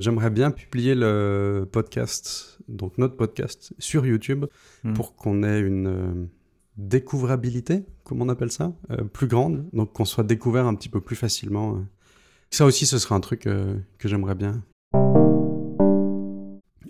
j'aimerais 0.00 0.30
bien 0.30 0.50
publier 0.50 0.94
le 0.94 1.68
podcast, 1.70 2.58
donc 2.68 2.98
notre 2.98 3.16
podcast, 3.16 3.72
sur 3.78 4.04
YouTube 4.06 4.46
Hmm. 4.82 4.92
pour 4.94 5.14
qu'on 5.16 5.42
ait 5.44 5.60
une 5.60 6.28
découvrabilité, 6.76 7.84
comme 8.04 8.22
on 8.22 8.28
appelle 8.28 8.50
ça, 8.50 8.72
euh, 8.90 9.04
plus 9.04 9.26
grande, 9.26 9.66
donc 9.72 9.92
qu'on 9.92 10.04
soit 10.04 10.24
découvert 10.24 10.66
un 10.66 10.74
petit 10.74 10.88
peu 10.88 11.00
plus 11.00 11.16
facilement. 11.16 11.76
euh. 11.76 11.80
Ça 12.50 12.64
aussi, 12.64 12.86
ce 12.86 12.98
serait 12.98 13.14
un 13.14 13.20
truc 13.20 13.46
euh, 13.46 13.76
que 13.98 14.08
j'aimerais 14.08 14.34
bien. 14.34 14.62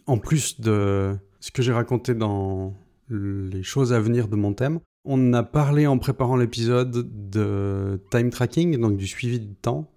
En 0.07 0.19
plus 0.19 0.61
de 0.61 1.17
ce 1.41 1.51
que 1.51 1.63
j'ai 1.63 1.73
raconté 1.73 2.15
dans 2.15 2.75
les 3.11 3.63
choses 3.63 3.93
à 3.93 4.01
venir 4.01 4.29
de 4.29 4.37
mon 4.37 4.53
thème, 4.53 4.81
on 5.07 5.33
a 5.33 5.43
parlé 5.43 5.87
en 5.87 5.99
préparant 5.99 6.37
l'épisode 6.37 7.31
de 7.31 8.01
time 8.11 8.31
tracking, 8.31 8.79
donc 8.79 8.97
du 8.97 9.07
suivi 9.07 9.41
du 9.41 9.55
temps. 9.55 9.91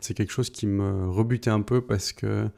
C'est 0.00 0.14
quelque 0.14 0.32
chose 0.32 0.50
qui 0.50 0.66
me 0.66 1.08
rebutait 1.08 1.50
un 1.50 1.60
peu 1.60 1.82
parce 1.82 2.12
que 2.12 2.48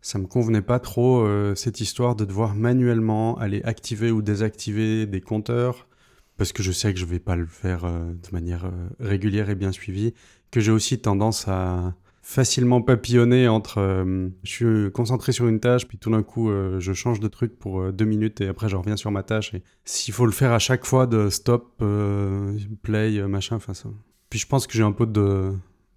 ça 0.00 0.18
me 0.18 0.26
convenait 0.26 0.62
pas 0.62 0.78
trop 0.78 1.26
cette 1.54 1.80
histoire 1.80 2.14
de 2.16 2.24
devoir 2.24 2.54
manuellement 2.54 3.36
aller 3.38 3.60
activer 3.64 4.10
ou 4.10 4.22
désactiver 4.22 5.06
des 5.06 5.20
compteurs 5.20 5.88
parce 6.42 6.52
que 6.52 6.64
je 6.64 6.72
sais 6.72 6.92
que 6.92 6.98
je 6.98 7.04
vais 7.04 7.20
pas 7.20 7.36
le 7.36 7.46
faire 7.46 7.84
euh, 7.84 8.00
de 8.00 8.28
manière 8.32 8.64
euh, 8.64 8.70
régulière 8.98 9.48
et 9.48 9.54
bien 9.54 9.70
suivie, 9.70 10.12
que 10.50 10.58
j'ai 10.58 10.72
aussi 10.72 10.98
tendance 10.98 11.46
à 11.46 11.94
facilement 12.20 12.82
papillonner 12.82 13.46
entre 13.46 13.78
euh, 13.78 14.28
je 14.42 14.50
suis 14.50 14.90
concentré 14.90 15.30
sur 15.30 15.46
une 15.46 15.60
tâche 15.60 15.86
puis 15.86 15.98
tout 15.98 16.10
d'un 16.10 16.24
coup 16.24 16.50
je 16.78 16.92
change 16.92 17.20
de 17.20 17.28
truc 17.28 17.56
pour 17.58 17.92
deux 17.92 18.04
minutes 18.04 18.40
et 18.40 18.48
après 18.48 18.68
je 18.68 18.74
reviens 18.74 18.96
sur 18.96 19.10
ma 19.12 19.22
tâche 19.22 19.54
et 19.54 19.62
s'il 19.84 20.14
faut 20.14 20.26
le 20.26 20.32
faire 20.32 20.52
à 20.52 20.58
chaque 20.60 20.84
fois 20.84 21.06
de 21.06 21.30
stop 21.30 21.82
play 22.82 23.22
machin 23.26 23.56
enfin 23.56 23.74
ça 23.74 23.88
puis 24.30 24.38
je 24.38 24.46
pense 24.46 24.68
que 24.68 24.74
j'ai 24.74 24.84
un 24.84 24.92
peu 24.92 25.06
de 25.06 25.52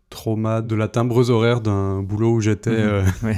trauma 0.09 0.61
de 0.63 0.75
la 0.75 0.87
timbreuse 0.87 1.29
horaire 1.29 1.61
d'un 1.61 2.01
boulot 2.01 2.33
où 2.33 2.41
j'étais 2.41 3.01
Mhm. 3.01 3.05
Ouais. 3.23 3.37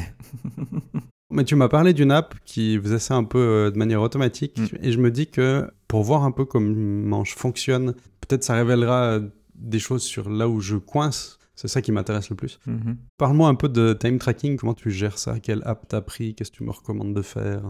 mais 1.29 1.43
tu 1.43 1.55
m'as 1.55 1.67
parlé 1.67 1.93
d'une 1.93 2.11
app 2.11 2.35
qui 2.45 2.79
faisait 2.79 2.99
ça 2.99 3.15
un 3.15 3.23
peu 3.23 3.39
euh, 3.39 3.71
de 3.71 3.77
manière 3.77 4.01
automatique 4.01 4.57
Mm. 4.59 4.77
et 4.81 4.91
je 4.91 4.97
me 4.99 5.11
dis 5.11 5.27
que 5.27 5.69
pour 5.87 6.03
voir 6.03 6.23
un 6.23 6.31
peu 6.31 6.45
comment 6.45 7.23
je 7.23 7.35
fonctionne, 7.35 7.93
peut-être 8.21 8.43
ça 8.43 8.55
révélera 8.55 9.03
euh, 9.03 9.21
des 9.55 9.79
choses 9.79 10.03
sur 10.03 10.29
là 10.29 10.47
où 10.47 10.59
je 10.61 10.75
coince. 10.77 11.39
C'est 11.55 11.67
ça 11.67 11.81
qui 11.81 11.91
m'intéresse 11.91 12.29
le 12.29 12.35
plus. 12.35 12.59
Mhm. 12.67 12.97
Parle-moi 13.17 13.49
un 13.49 13.55
peu 13.55 13.67
de 13.67 13.93
time 13.93 14.19
tracking, 14.19 14.57
comment 14.57 14.75
tu 14.75 14.91
gères 14.91 15.17
ça, 15.17 15.39
quelle 15.39 15.63
app 15.65 15.87
t'as 15.87 16.01
pris, 16.01 16.35
qu'est-ce 16.35 16.51
que 16.51 16.57
tu 16.57 16.63
me 16.63 16.69
recommandes 16.69 17.15
de 17.15 17.21
faire? 17.23 17.63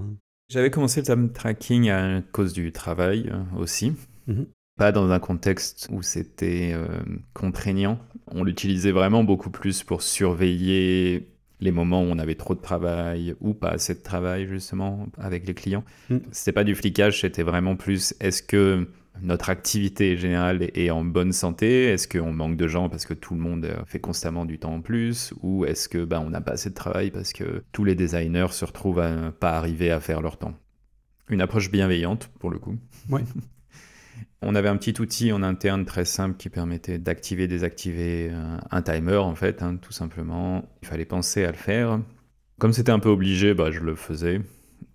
J'avais 0.49 0.69
commencé 0.71 0.99
le 0.99 1.05
time 1.05 1.31
tracking 1.31 1.89
à 1.89 2.21
cause 2.33 2.51
du 2.51 2.73
travail 2.73 3.29
euh, 3.31 3.43
aussi. 3.57 3.93
Mhm. 4.27 4.47
Pas 4.77 4.91
dans 4.91 5.09
un 5.09 5.19
contexte 5.19 5.87
où 5.89 6.01
c'était 6.01 6.71
euh, 6.73 6.85
contraignant. 7.33 7.97
On 8.27 8.43
l'utilisait 8.43 8.91
vraiment 8.91 9.23
beaucoup 9.23 9.49
plus 9.51 9.83
pour 9.83 10.01
surveiller 10.01 11.29
les 11.59 11.71
moments 11.71 12.01
où 12.01 12.05
on 12.05 12.19
avait 12.19 12.35
trop 12.35 12.55
de 12.55 12.61
travail 12.61 13.35
ou 13.39 13.53
pas 13.53 13.69
assez 13.69 13.93
de 13.93 14.01
travail 14.01 14.47
justement 14.47 15.07
avec 15.17 15.47
les 15.47 15.53
clients. 15.53 15.83
Mm. 16.09 16.17
C'était 16.31 16.51
pas 16.51 16.63
du 16.63 16.75
flicage, 16.75 17.21
c'était 17.21 17.43
vraiment 17.43 17.75
plus 17.75 18.13
est-ce 18.19 18.43
que 18.43 18.87
notre 19.21 19.49
activité 19.49 20.15
générale 20.15 20.69
est 20.73 20.89
en 20.91 21.03
bonne 21.03 21.31
santé? 21.31 21.85
Est-ce 21.85 22.07
qu'on 22.07 22.33
manque 22.33 22.55
de 22.55 22.67
gens 22.67 22.89
parce 22.89 23.05
que 23.05 23.13
tout 23.13 23.33
le 23.33 23.39
monde 23.39 23.65
euh, 23.65 23.83
fait 23.85 23.99
constamment 23.99 24.45
du 24.45 24.59
temps 24.59 24.75
en 24.75 24.81
plus? 24.81 25.33
Ou 25.41 25.65
est-ce 25.65 25.89
que 25.89 26.05
bah, 26.05 26.21
on 26.23 26.29
n'a 26.29 26.41
pas 26.41 26.53
assez 26.53 26.69
de 26.69 26.75
travail 26.75 27.11
parce 27.11 27.33
que 27.33 27.63
tous 27.71 27.83
les 27.83 27.95
designers 27.95 28.51
se 28.51 28.65
retrouvent 28.65 28.99
à 28.99 29.11
ne 29.11 29.29
pas 29.31 29.57
arriver 29.57 29.91
à 29.91 29.99
faire 29.99 30.21
leur 30.21 30.37
temps? 30.37 30.53
Une 31.29 31.41
approche 31.41 31.71
bienveillante 31.71 32.29
pour 32.39 32.51
le 32.51 32.59
coup. 32.59 32.77
Ouais. 33.09 33.23
On 34.41 34.53
avait 34.55 34.69
un 34.69 34.77
petit 34.77 34.99
outil 35.01 35.31
en 35.31 35.41
interne 35.41 35.85
très 35.85 36.05
simple 36.05 36.37
qui 36.37 36.49
permettait 36.49 36.99
d'activer, 36.99 37.47
désactiver 37.47 38.29
euh, 38.31 38.57
un 38.69 38.81
timer 38.81 39.17
en 39.17 39.35
fait, 39.35 39.63
hein, 39.63 39.77
tout 39.81 39.91
simplement. 39.91 40.63
Il 40.81 40.87
fallait 40.87 41.05
penser 41.05 41.43
à 41.43 41.51
le 41.51 41.57
faire. 41.57 41.99
Comme 42.59 42.73
c'était 42.73 42.91
un 42.91 42.99
peu 42.99 43.09
obligé, 43.09 43.53
bah, 43.53 43.71
je 43.71 43.79
le 43.79 43.95
faisais. 43.95 44.41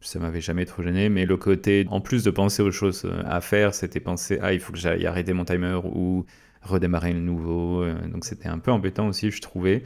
Ça 0.01 0.19
m'avait 0.19 0.41
jamais 0.41 0.65
trop 0.65 0.83
gêné, 0.83 1.09
mais 1.09 1.27
le 1.27 1.37
côté, 1.37 1.87
en 1.91 2.01
plus 2.01 2.25
de 2.25 2.31
penser 2.31 2.63
aux 2.63 2.71
choses 2.73 3.05
euh, 3.05 3.23
à 3.25 3.41
faire, 3.41 3.75
c'était 3.75 4.01
penser, 4.01 4.39
ah, 4.43 4.53
il 4.53 4.61
faut 4.61 4.73
que 4.73 4.79
j'aille 4.79 5.07
arrêter 5.07 5.33
mon 5.33 5.45
timer 5.45 5.81
ou 5.85 6.25
redémarrer 6.63 7.13
le 7.13 7.21
nouveau. 7.21 7.83
euh, 7.83 7.95
Donc 8.09 8.25
c'était 8.25 8.49
un 8.49 8.59
peu 8.59 8.71
embêtant 8.71 9.09
aussi, 9.09 9.31
je 9.31 9.41
trouvais. 9.41 9.83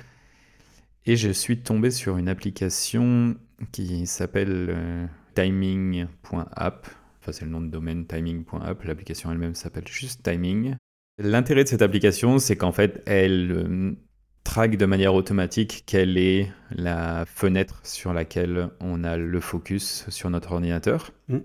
Et 1.07 1.16
je 1.16 1.31
suis 1.31 1.59
tombé 1.61 1.90
sur 1.90 2.18
une 2.18 2.29
application 2.29 3.37
qui 3.72 4.07
s'appelle 4.07 5.09
timing.app. 5.35 6.88
Enfin, 7.27 7.33
c'est 7.33 7.45
le 7.45 7.51
nom 7.51 7.61
de 7.61 7.67
domaine 7.67 8.07
timing.app. 8.07 8.85
L'application 8.85 9.33
elle-même 9.33 9.57
s'appelle 9.57 9.89
juste 9.89 10.23
Timing. 10.23 10.77
L'intérêt 11.19 11.65
de 11.65 11.69
cette 11.69 11.83
application, 11.83 12.39
c'est 12.39 12.55
qu'en 12.55 12.71
fait, 12.71 13.03
elle 13.05 13.51
euh, 13.51 13.97
traque 14.45 14.77
de 14.77 14.87
manière 14.87 15.12
automatique 15.12 15.83
quelle 15.87 16.19
est 16.19 16.53
la 16.71 17.25
fenêtre 17.27 17.81
sur 17.83 18.12
laquelle 18.12 18.69
on 18.79 19.03
a 19.03 19.17
le 19.17 19.41
focus 19.41 20.09
sur 20.09 20.31
notre 20.31 20.53
ordinateur. 20.53 21.11
Mm. 21.27 21.39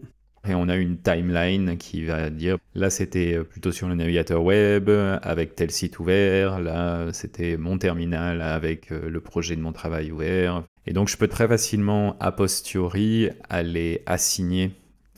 Et 0.47 0.53
on 0.53 0.69
a 0.69 0.75
une 0.75 0.99
timeline 0.99 1.77
qui 1.77 2.05
va 2.05 2.29
dire, 2.29 2.57
là 2.75 2.91
c'était 2.91 3.39
plutôt 3.43 3.71
sur 3.71 3.87
le 3.87 3.95
navigateur 3.95 4.43
web, 4.43 4.89
avec 4.89 5.55
tel 5.55 5.69
site 5.69 5.99
ouvert, 5.99 6.59
là 6.59 7.13
c'était 7.13 7.57
mon 7.57 7.77
terminal 7.77 8.41
avec 8.41 8.89
le 8.89 9.21
projet 9.21 9.55
de 9.55 9.61
mon 9.61 9.71
travail 9.71 10.11
ouvert. 10.11 10.63
Et 10.87 10.93
donc 10.93 11.09
je 11.09 11.17
peux 11.17 11.27
très 11.27 11.47
facilement, 11.47 12.17
a 12.19 12.31
posteriori, 12.31 13.29
aller 13.49 14.01
assigner 14.07 14.71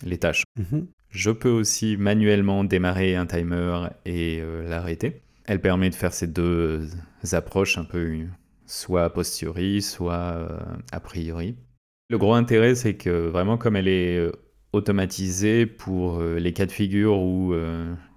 les 0.06 0.18
tâches. 0.18 0.44
Mhm. 0.58 0.88
Je 1.10 1.30
peux 1.30 1.50
aussi 1.50 1.96
manuellement 1.96 2.64
démarrer 2.64 3.16
un 3.16 3.28
timer 3.28 3.88
et 4.06 4.40
euh, 4.42 4.68
l'arrêter. 4.68 5.22
Elle 5.46 5.62
permet 5.62 5.90
de 5.90 5.96
faire 5.96 6.14
ces 6.14 6.28
deux 6.28 6.88
approches 7.32 7.78
un 7.78 7.84
peu 7.84 8.26
soit 8.66 9.04
a 9.04 9.10
posteriori, 9.10 9.82
soit 9.82 10.14
euh, 10.14 10.60
a 10.92 11.00
priori. 11.00 11.56
Le 12.10 12.18
gros 12.18 12.34
intérêt, 12.34 12.74
c'est 12.74 12.96
que 12.96 13.28
vraiment 13.28 13.58
comme 13.58 13.76
elle 13.76 13.88
est 13.88 14.18
euh, 14.18 14.32
automatisée 14.72 15.68
pour 15.68 16.20
les 16.20 16.52
cas 16.54 16.66
de 16.66 16.72
figure 16.72 17.20
où 17.20 17.54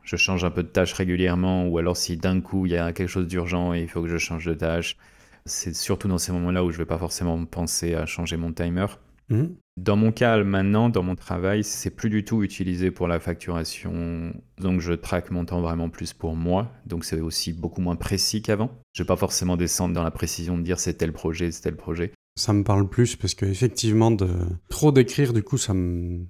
je 0.02 0.16
change 0.16 0.42
un 0.42 0.50
peu 0.50 0.62
de 0.62 0.68
tâche 0.68 0.94
régulièrement, 0.94 1.66
ou 1.66 1.76
alors 1.76 1.98
si 1.98 2.16
d'un 2.16 2.40
coup 2.40 2.64
il 2.64 2.72
y 2.72 2.78
a 2.78 2.94
quelque 2.94 3.10
chose 3.10 3.26
d'urgent 3.26 3.74
et 3.74 3.82
il 3.82 3.88
faut 3.88 4.00
que 4.00 4.08
je 4.08 4.16
change 4.16 4.46
de 4.46 4.54
tâche, 4.54 4.96
c'est 5.44 5.74
surtout 5.74 6.08
dans 6.08 6.16
ces 6.16 6.32
moments-là 6.32 6.64
où 6.64 6.70
je 6.70 6.76
ne 6.76 6.78
vais 6.78 6.86
pas 6.86 6.96
forcément 6.96 7.44
penser 7.44 7.94
à 7.94 8.06
changer 8.06 8.38
mon 8.38 8.54
timer. 8.54 8.86
Mhm. 9.30 9.56
Dans 9.76 9.96
mon 9.96 10.10
cas, 10.10 10.42
maintenant, 10.42 10.88
dans 10.88 11.02
mon 11.02 11.16
travail, 11.16 11.62
c'est 11.62 11.90
plus 11.90 12.08
du 12.08 12.24
tout 12.24 12.42
utilisé 12.42 12.90
pour 12.90 13.08
la 13.08 13.20
facturation. 13.20 14.32
Donc, 14.58 14.80
je 14.80 14.94
traque 14.94 15.30
mon 15.30 15.44
temps 15.44 15.60
vraiment 15.60 15.90
plus 15.90 16.14
pour 16.14 16.34
moi. 16.34 16.72
Donc, 16.86 17.04
c'est 17.04 17.20
aussi 17.20 17.52
beaucoup 17.52 17.82
moins 17.82 17.96
précis 17.96 18.40
qu'avant. 18.40 18.70
Je 18.94 19.02
vais 19.02 19.06
pas 19.06 19.16
forcément 19.16 19.56
descendre 19.56 19.94
dans 19.94 20.02
la 20.02 20.10
précision 20.10 20.56
de 20.56 20.62
dire 20.62 20.78
c'est 20.78 20.94
tel 20.94 21.12
projet, 21.12 21.50
c'est 21.50 21.62
tel 21.62 21.76
projet. 21.76 22.12
Ça 22.38 22.52
me 22.52 22.64
parle 22.64 22.88
plus 22.88 23.16
parce 23.16 23.34
qu'effectivement, 23.34 24.10
de 24.10 24.28
trop 24.70 24.92
d'écrire, 24.92 25.32
du 25.34 25.42
coup, 25.42 25.58
ça 25.58 25.74
me... 25.74 26.20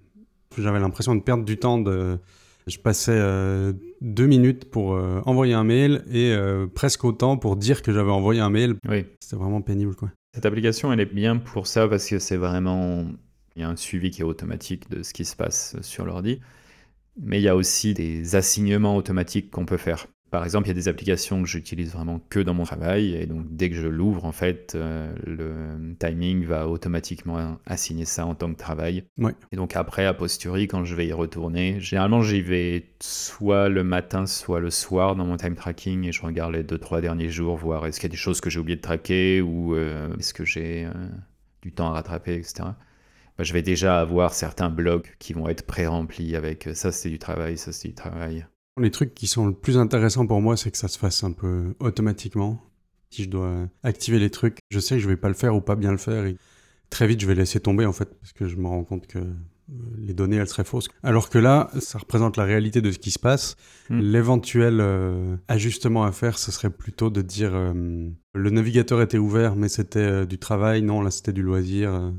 j'avais 0.58 0.80
l'impression 0.80 1.14
de 1.14 1.22
perdre 1.22 1.44
du 1.44 1.56
temps. 1.56 1.78
De... 1.78 2.18
Je 2.66 2.78
passais 2.78 3.12
euh, 3.14 3.72
deux 4.00 4.26
minutes 4.26 4.70
pour 4.70 4.94
euh, 4.94 5.20
envoyer 5.24 5.54
un 5.54 5.62
mail 5.62 6.04
et 6.10 6.32
euh, 6.32 6.66
presque 6.66 7.04
autant 7.04 7.36
pour 7.36 7.54
dire 7.54 7.82
que 7.82 7.92
j'avais 7.92 8.10
envoyé 8.10 8.40
un 8.40 8.50
mail. 8.50 8.74
Oui. 8.88 9.04
C'était 9.20 9.36
vraiment 9.36 9.62
pénible, 9.62 9.94
quoi. 9.94 10.10
Cette 10.36 10.44
application, 10.44 10.92
elle 10.92 11.00
est 11.00 11.06
bien 11.06 11.38
pour 11.38 11.66
ça 11.66 11.88
parce 11.88 12.06
que 12.10 12.18
c'est 12.18 12.36
vraiment 12.36 13.06
il 13.56 13.62
y 13.62 13.64
a 13.64 13.70
un 13.70 13.76
suivi 13.76 14.10
qui 14.10 14.20
est 14.20 14.24
automatique 14.24 14.90
de 14.90 15.02
ce 15.02 15.14
qui 15.14 15.24
se 15.24 15.34
passe 15.34 15.80
sur 15.80 16.04
l'ordi. 16.04 16.42
Mais 17.18 17.40
il 17.40 17.42
y 17.42 17.48
a 17.48 17.56
aussi 17.56 17.94
des 17.94 18.36
assignements 18.36 18.96
automatiques 18.96 19.50
qu'on 19.50 19.64
peut 19.64 19.78
faire. 19.78 20.08
Par 20.30 20.42
exemple, 20.42 20.66
il 20.66 20.70
y 20.70 20.72
a 20.72 20.74
des 20.74 20.88
applications 20.88 21.40
que 21.40 21.48
j'utilise 21.48 21.92
vraiment 21.92 22.20
que 22.28 22.40
dans 22.40 22.52
mon 22.52 22.64
travail, 22.64 23.14
et 23.14 23.26
donc 23.26 23.46
dès 23.50 23.70
que 23.70 23.76
je 23.76 23.86
l'ouvre, 23.86 24.24
en 24.24 24.32
fait, 24.32 24.72
euh, 24.74 25.14
le 25.24 25.94
timing 25.98 26.44
va 26.44 26.68
automatiquement 26.68 27.58
assigner 27.64 28.04
ça 28.04 28.26
en 28.26 28.34
tant 28.34 28.52
que 28.52 28.58
travail. 28.58 29.04
Et 29.52 29.56
donc 29.56 29.76
après, 29.76 30.04
a 30.04 30.14
posteriori, 30.14 30.66
quand 30.66 30.84
je 30.84 30.96
vais 30.96 31.06
y 31.06 31.12
retourner, 31.12 31.78
généralement 31.80 32.22
j'y 32.22 32.42
vais 32.42 32.86
soit 33.00 33.68
le 33.68 33.84
matin, 33.84 34.26
soit 34.26 34.58
le 34.58 34.70
soir 34.70 35.14
dans 35.14 35.24
mon 35.24 35.36
time 35.36 35.54
tracking, 35.54 36.04
et 36.04 36.12
je 36.12 36.22
regarde 36.22 36.54
les 36.54 36.64
deux, 36.64 36.78
trois 36.78 37.00
derniers 37.00 37.30
jours, 37.30 37.56
voir 37.56 37.86
est-ce 37.86 38.00
qu'il 38.00 38.08
y 38.08 38.10
a 38.10 38.14
des 38.14 38.16
choses 38.16 38.40
que 38.40 38.50
j'ai 38.50 38.58
oublié 38.58 38.76
de 38.76 38.82
traquer, 38.82 39.40
ou 39.40 39.76
euh, 39.76 40.12
est-ce 40.18 40.34
que 40.34 40.44
j'ai 40.44 40.86
euh, 40.86 41.08
du 41.62 41.72
temps 41.72 41.88
à 41.88 41.92
rattraper, 41.92 42.34
etc. 42.34 42.70
Bah, 43.38 43.44
je 43.44 43.52
vais 43.52 43.62
déjà 43.62 44.00
avoir 44.00 44.34
certains 44.34 44.70
blocs 44.70 45.14
qui 45.20 45.34
vont 45.34 45.48
être 45.48 45.66
pré-remplis 45.66 46.34
avec 46.34 46.70
ça 46.74 46.90
c'est 46.90 47.10
du 47.10 47.18
travail, 47.18 47.58
ça 47.58 47.70
c'est 47.70 47.88
du 47.88 47.94
travail. 47.94 48.46
Les 48.78 48.90
trucs 48.90 49.14
qui 49.14 49.26
sont 49.26 49.46
le 49.46 49.54
plus 49.54 49.78
intéressants 49.78 50.26
pour 50.26 50.42
moi, 50.42 50.56
c'est 50.56 50.70
que 50.70 50.76
ça 50.76 50.88
se 50.88 50.98
fasse 50.98 51.24
un 51.24 51.32
peu 51.32 51.74
automatiquement. 51.80 52.62
Si 53.10 53.24
je 53.24 53.30
dois 53.30 53.68
activer 53.82 54.18
les 54.18 54.28
trucs, 54.28 54.58
je 54.70 54.80
sais 54.80 54.96
que 54.96 55.00
je 55.00 55.08
vais 55.08 55.16
pas 55.16 55.28
le 55.28 55.34
faire 55.34 55.54
ou 55.54 55.62
pas 55.62 55.76
bien 55.76 55.92
le 55.92 55.96
faire. 55.96 56.26
Et 56.26 56.36
très 56.90 57.06
vite, 57.06 57.20
je 57.20 57.26
vais 57.26 57.34
laisser 57.34 57.58
tomber 57.58 57.86
en 57.86 57.92
fait, 57.92 58.12
parce 58.20 58.32
que 58.34 58.46
je 58.46 58.56
me 58.56 58.66
rends 58.66 58.84
compte 58.84 59.06
que 59.06 59.18
euh, 59.18 59.24
les 59.96 60.12
données, 60.12 60.36
elles 60.36 60.48
seraient 60.48 60.64
fausses. 60.64 60.88
Alors 61.02 61.30
que 61.30 61.38
là, 61.38 61.70
ça 61.80 61.98
représente 61.98 62.36
la 62.36 62.44
réalité 62.44 62.82
de 62.82 62.90
ce 62.90 62.98
qui 62.98 63.10
se 63.10 63.18
passe. 63.18 63.56
Hmm. 63.88 63.98
L'éventuel 63.98 64.80
euh, 64.80 65.36
ajustement 65.48 66.04
à 66.04 66.12
faire, 66.12 66.36
ce 66.38 66.52
serait 66.52 66.70
plutôt 66.70 67.08
de 67.08 67.22
dire 67.22 67.52
le 67.54 68.50
navigateur 68.50 69.00
était 69.00 69.18
ouvert, 69.18 69.56
mais 69.56 69.70
c'était 69.70 70.26
du 70.26 70.38
travail. 70.38 70.82
Non, 70.82 71.00
là, 71.00 71.10
c'était 71.10 71.32
du 71.32 71.42
loisir. 71.42 72.12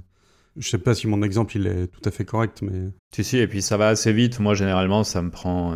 Je 0.58 0.70
sais 0.70 0.78
pas 0.78 0.96
si 0.96 1.08
mon 1.08 1.22
exemple 1.22 1.56
il 1.56 1.68
est 1.68 1.88
tout 1.88 2.02
à 2.06 2.12
fait 2.12 2.26
correct, 2.26 2.62
mais. 2.62 2.90
Si, 3.14 3.24
si, 3.24 3.38
et 3.38 3.48
puis 3.48 3.62
ça 3.62 3.78
va 3.78 3.90
assez 3.90 4.12
vite. 4.12 4.40
Moi, 4.40 4.56
généralement, 4.56 5.04
ça 5.04 5.22
me 5.22 5.30
prend 5.30 5.76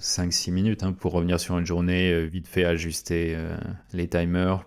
5-6 0.00 0.50
euh, 0.50 0.52
minutes 0.52 0.82
hein, 0.82 0.92
pour 0.92 1.12
revenir 1.12 1.38
sur 1.38 1.58
une 1.58 1.66
journée, 1.66 2.12
euh, 2.12 2.24
vite 2.24 2.48
fait 2.48 2.64
ajuster 2.64 3.34
euh, 3.36 3.56
les 3.92 4.08
timers. 4.08 4.64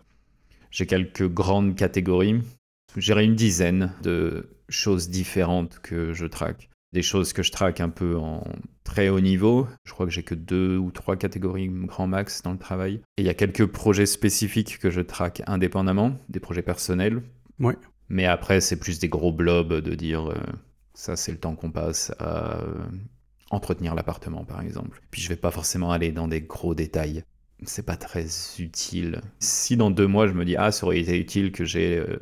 J'ai 0.70 0.86
quelques 0.86 1.28
grandes 1.28 1.76
catégories. 1.76 2.42
J'ai 2.96 3.24
une 3.24 3.36
dizaine 3.36 3.92
de 4.04 4.50
choses 4.70 5.10
différentes 5.10 5.80
que 5.80 6.14
je 6.14 6.26
traque. 6.26 6.70
Des 6.94 7.02
choses 7.02 7.34
que 7.34 7.44
je 7.44 7.52
traque 7.52 7.82
un 7.82 7.90
peu 7.90 8.18
en 8.18 8.44
très 8.84 9.10
haut 9.10 9.20
niveau. 9.20 9.68
Je 9.84 9.92
crois 9.92 10.06
que 10.06 10.12
j'ai 10.12 10.24
que 10.24 10.36
deux 10.36 10.78
ou 10.78 10.92
trois 10.92 11.18
catégories 11.18 11.68
grand 11.68 12.08
max 12.08 12.42
dans 12.42 12.54
le 12.54 12.58
travail. 12.58 13.02
Et 13.18 13.24
il 13.24 13.26
y 13.26 13.30
a 13.30 13.34
quelques 13.34 13.66
projets 13.66 14.06
spécifiques 14.06 14.80
que 14.80 14.90
je 14.90 15.02
traque 15.02 15.42
indépendamment, 15.48 16.18
des 16.30 16.40
projets 16.40 16.62
personnels. 16.62 17.22
Ouais. 17.60 17.76
Mais 18.10 18.26
après, 18.26 18.62
c'est 18.62 18.80
plus 18.80 19.00
des 19.00 19.10
gros 19.10 19.32
blobs 19.32 19.74
de 19.74 19.96
dire 19.96 20.30
euh, 20.32 20.38
ça, 20.94 21.16
c'est 21.16 21.32
le 21.32 21.40
temps 21.40 21.56
qu'on 21.56 21.72
passe 21.72 22.14
à 22.20 22.58
euh, 22.58 22.86
entretenir 23.50 23.96
l'appartement, 23.96 24.46
par 24.46 24.62
exemple. 24.62 25.02
Puis 25.12 25.22
je 25.22 25.30
vais 25.30 25.36
pas 25.36 25.52
forcément 25.52 25.92
aller 25.92 26.12
dans 26.12 26.28
des 26.28 26.42
gros 26.42 26.76
détails. 26.76 27.24
C'est 27.64 27.86
pas 27.86 27.98
très 27.98 28.28
utile. 28.60 29.22
Si 29.40 29.78
dans 29.78 29.90
deux 29.90 30.08
mois, 30.08 30.28
je 30.28 30.34
me 30.34 30.46
dis 30.46 30.56
ah, 30.56 30.72
ça 30.72 30.86
aurait 30.86 31.00
été 31.00 31.18
utile 31.18 31.52
que 31.52 31.66
j'ai 31.66 31.98
euh, 31.98 32.20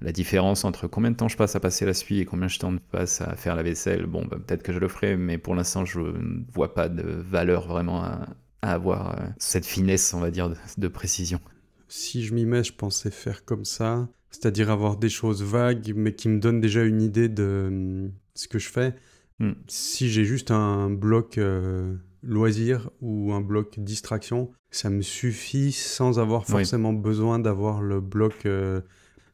la 0.00 0.12
différence 0.12 0.64
entre 0.64 0.86
combien 0.86 1.10
de 1.10 1.16
temps 1.16 1.28
je 1.28 1.36
passe 1.36 1.56
à 1.56 1.60
passer 1.60 1.84
la 1.84 1.92
suie 1.92 2.20
et 2.20 2.24
combien 2.24 2.46
de 2.46 2.54
temps 2.54 2.72
je 2.72 2.78
passe 2.90 3.20
à 3.20 3.36
faire 3.36 3.56
la 3.56 3.62
vaisselle, 3.62 4.06
bon, 4.06 4.24
bah, 4.24 4.38
peut-être 4.44 4.62
que 4.62 4.72
je 4.72 4.78
le 4.78 4.88
ferai, 4.88 5.16
mais 5.16 5.38
pour 5.38 5.54
l'instant, 5.54 5.84
je 5.84 6.00
ne 6.00 6.44
vois 6.52 6.72
pas 6.74 6.88
de 6.88 7.02
valeur 7.02 7.66
vraiment 7.66 8.02
à, 8.02 8.28
avoir 8.62 9.18
cette 9.38 9.66
finesse, 9.66 10.12
on 10.12 10.20
va 10.20 10.30
dire, 10.30 10.54
de 10.76 10.88
précision. 10.88 11.40
Si 11.88 12.22
je 12.22 12.34
m'y 12.34 12.44
mets, 12.44 12.62
je 12.62 12.74
pensais 12.74 13.10
faire 13.10 13.44
comme 13.44 13.64
ça 13.64 14.06
c'est-à-dire 14.30 14.70
avoir 14.70 14.96
des 14.96 15.08
choses 15.08 15.42
vagues, 15.42 15.92
mais 15.94 16.14
qui 16.14 16.28
me 16.28 16.38
donnent 16.38 16.60
déjà 16.60 16.84
une 16.84 17.02
idée 17.02 17.28
de 17.28 17.66
hum, 17.68 18.12
ce 18.34 18.48
que 18.48 18.58
je 18.58 18.68
fais. 18.68 18.94
Hmm. 19.38 19.52
Si 19.68 20.10
j'ai 20.10 20.24
juste 20.24 20.50
un 20.50 20.90
bloc 20.90 21.38
euh, 21.38 21.94
loisir 22.22 22.90
ou 23.00 23.32
un 23.32 23.40
bloc 23.40 23.78
distraction, 23.78 24.50
ça 24.70 24.90
me 24.90 25.02
suffit 25.02 25.72
sans 25.72 26.18
avoir 26.18 26.46
forcément 26.46 26.92
besoin 26.92 27.38
d'avoir 27.38 27.82
le 27.82 28.00
bloc. 28.00 28.34
Euh, 28.46 28.80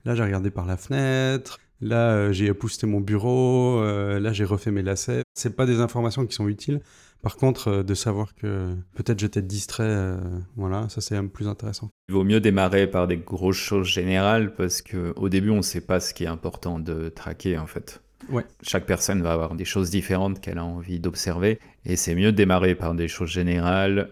là, 0.04 0.14
j'ai 0.14 0.22
regardé 0.22 0.50
par 0.50 0.66
la 0.66 0.76
fenêtre. 0.76 1.58
Là, 1.80 2.12
euh, 2.12 2.32
j'ai 2.32 2.46
épousté 2.46 2.86
mon 2.86 3.00
bureau. 3.00 3.82
là, 3.82 4.32
j'ai 4.32 4.44
refait 4.44 4.70
mes 4.70 4.82
lacets. 4.82 5.22
C'est 5.34 5.54
pas 5.56 5.66
des 5.66 5.80
informations 5.80 6.26
qui 6.26 6.34
sont 6.34 6.48
utiles. 6.48 6.80
Par 7.26 7.36
contre, 7.36 7.68
euh, 7.68 7.82
de 7.82 7.94
savoir 7.94 8.34
que 8.34 8.76
peut-être 8.94 9.18
j'étais 9.18 9.42
distrait, 9.42 9.84
euh, 9.84 10.16
voilà, 10.56 10.88
ça 10.88 11.00
c'est 11.00 11.16
un 11.16 11.22
peu 11.22 11.30
plus 11.30 11.48
intéressant. 11.48 11.90
Il 12.08 12.14
vaut 12.14 12.22
mieux 12.24 12.40
démarrer 12.40 12.86
par 12.86 13.08
des 13.08 13.16
grosses 13.16 13.56
choses 13.56 13.88
générales 13.88 14.54
parce 14.54 14.80
qu'au 14.80 15.28
début, 15.28 15.50
on 15.50 15.56
ne 15.56 15.62
sait 15.62 15.80
pas 15.80 15.98
ce 15.98 16.14
qui 16.14 16.22
est 16.22 16.28
important 16.28 16.78
de 16.78 17.08
traquer 17.08 17.58
en 17.58 17.66
fait. 17.66 18.00
Ouais. 18.28 18.44
Chaque 18.62 18.86
personne 18.86 19.22
va 19.22 19.32
avoir 19.32 19.54
des 19.54 19.64
choses 19.64 19.90
différentes 19.90 20.40
qu'elle 20.40 20.58
a 20.58 20.64
envie 20.64 21.00
d'observer 21.00 21.58
et 21.84 21.96
c'est 21.96 22.14
mieux 22.14 22.32
de 22.32 22.36
démarrer 22.36 22.74
par 22.74 22.94
des 22.94 23.08
choses 23.08 23.30
générales 23.30 24.10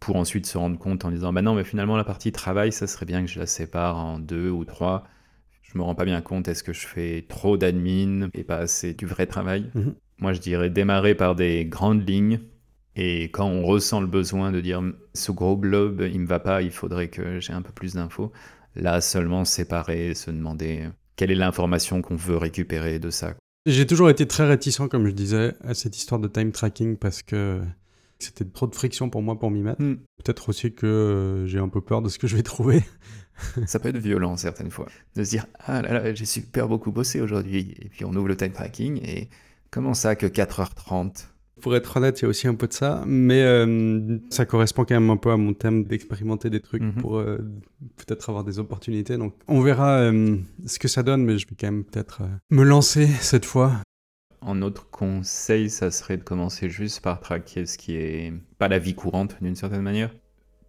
pour 0.00 0.14
ensuite 0.14 0.46
se 0.46 0.56
rendre 0.56 0.78
compte 0.78 1.04
en 1.04 1.10
disant 1.10 1.32
bah 1.32 1.42
non 1.42 1.54
mais 1.54 1.64
finalement 1.64 1.96
la 1.96 2.04
partie 2.04 2.32
travail 2.32 2.72
ça 2.72 2.86
serait 2.86 3.06
bien 3.06 3.22
que 3.22 3.30
je 3.30 3.38
la 3.38 3.46
sépare 3.46 3.96
en 3.96 4.18
deux 4.18 4.50
ou 4.50 4.64
trois 4.64 5.04
je 5.72 5.78
me 5.78 5.82
rends 5.82 5.94
pas 5.94 6.04
bien 6.04 6.20
compte 6.20 6.48
est-ce 6.48 6.62
que 6.62 6.72
je 6.72 6.86
fais 6.86 7.24
trop 7.28 7.56
d'admin 7.56 8.28
et 8.34 8.44
pas 8.44 8.58
assez 8.58 8.94
du 8.94 9.06
vrai 9.06 9.26
travail? 9.26 9.70
Mhm. 9.74 9.94
Moi, 10.18 10.32
je 10.32 10.40
dirais 10.40 10.70
démarrer 10.70 11.14
par 11.14 11.34
des 11.34 11.64
grandes 11.64 12.08
lignes. 12.08 12.40
Et 12.94 13.24
quand 13.24 13.46
on 13.46 13.64
ressent 13.64 14.00
le 14.00 14.06
besoin 14.06 14.52
de 14.52 14.60
dire 14.60 14.82
ce 15.14 15.32
gros 15.32 15.56
blob, 15.56 16.06
il 16.12 16.20
me 16.20 16.26
va 16.26 16.40
pas, 16.40 16.60
il 16.60 16.70
faudrait 16.70 17.08
que 17.08 17.40
j'ai 17.40 17.54
un 17.54 17.62
peu 17.62 17.72
plus 17.72 17.94
d'infos, 17.94 18.32
là 18.76 19.00
seulement 19.00 19.46
séparer, 19.46 20.14
se 20.14 20.30
demander 20.30 20.88
quelle 21.16 21.30
est 21.30 21.36
l'information 21.36 22.02
qu'on 22.02 22.16
veut 22.16 22.36
récupérer 22.36 22.98
de 22.98 23.08
ça. 23.08 23.34
J'ai 23.64 23.86
toujours 23.86 24.10
été 24.10 24.26
très 24.26 24.46
réticent, 24.46 24.88
comme 24.90 25.06
je 25.06 25.12
disais, 25.12 25.54
à 25.64 25.72
cette 25.72 25.96
histoire 25.96 26.20
de 26.20 26.28
time 26.28 26.52
tracking 26.52 26.98
parce 26.98 27.22
que 27.22 27.62
c'était 28.18 28.44
trop 28.44 28.66
de 28.66 28.74
friction 28.74 29.08
pour 29.08 29.22
moi 29.22 29.38
pour 29.38 29.50
m'y 29.50 29.62
mettre. 29.62 29.82
Hmm. 29.82 29.96
Peut-être 30.22 30.48
aussi 30.48 30.72
que 30.72 30.86
euh, 30.86 31.46
j'ai 31.46 31.58
un 31.58 31.68
peu 31.68 31.80
peur 31.80 32.02
de 32.02 32.08
ce 32.08 32.18
que 32.18 32.26
je 32.26 32.36
vais 32.36 32.42
trouver. 32.42 32.82
ça 33.66 33.78
peut 33.78 33.88
être 33.88 33.98
violent 33.98 34.36
certaines 34.36 34.70
fois. 34.70 34.86
De 35.16 35.24
se 35.24 35.30
dire, 35.30 35.46
ah 35.66 35.82
là 35.82 35.92
là, 35.92 36.14
j'ai 36.14 36.24
super 36.24 36.68
beaucoup 36.68 36.92
bossé 36.92 37.20
aujourd'hui. 37.20 37.74
Et 37.80 37.88
puis 37.88 38.04
on 38.04 38.12
ouvre 38.14 38.28
le 38.28 38.36
time 38.36 38.52
tracking 38.52 39.00
et 39.04 39.28
Comment 39.72 39.94
ça 39.94 40.14
que 40.14 40.26
4h30 40.26 41.28
pour 41.62 41.76
être 41.76 41.96
honnête, 41.96 42.18
il 42.18 42.22
y 42.22 42.26
a 42.26 42.28
aussi 42.28 42.48
un 42.48 42.56
peu 42.56 42.66
de 42.66 42.72
ça, 42.72 43.04
mais 43.06 43.40
euh, 43.42 44.18
ça 44.30 44.44
correspond 44.44 44.84
quand 44.84 44.94
même 44.94 45.10
un 45.10 45.16
peu 45.16 45.30
à 45.30 45.36
mon 45.36 45.54
thème 45.54 45.84
d'expérimenter 45.84 46.50
des 46.50 46.58
trucs 46.58 46.82
mhm. 46.82 46.94
pour 46.94 47.18
euh, 47.18 47.38
peut-être 47.96 48.28
avoir 48.28 48.42
des 48.42 48.58
opportunités. 48.58 49.16
Donc 49.16 49.34
on 49.46 49.60
verra 49.60 50.00
euh, 50.00 50.38
ce 50.66 50.80
que 50.80 50.88
ça 50.88 51.04
donne, 51.04 51.24
mais 51.24 51.38
je 51.38 51.46
vais 51.46 51.54
quand 51.58 51.68
même 51.68 51.84
peut-être 51.84 52.22
me 52.50 52.64
lancer 52.64 53.06
cette 53.06 53.44
fois. 53.44 53.80
En 54.40 54.60
autre 54.60 54.90
conseil, 54.90 55.70
ça 55.70 55.92
serait 55.92 56.16
de 56.16 56.24
commencer 56.24 56.68
juste 56.68 57.00
par 57.00 57.20
traquer 57.20 57.64
ce 57.64 57.78
qui 57.78 57.94
est 57.94 58.32
pas 58.58 58.66
la 58.66 58.80
vie 58.80 58.94
courante 58.94 59.36
d'une 59.40 59.54
certaine 59.54 59.82
manière. 59.82 60.12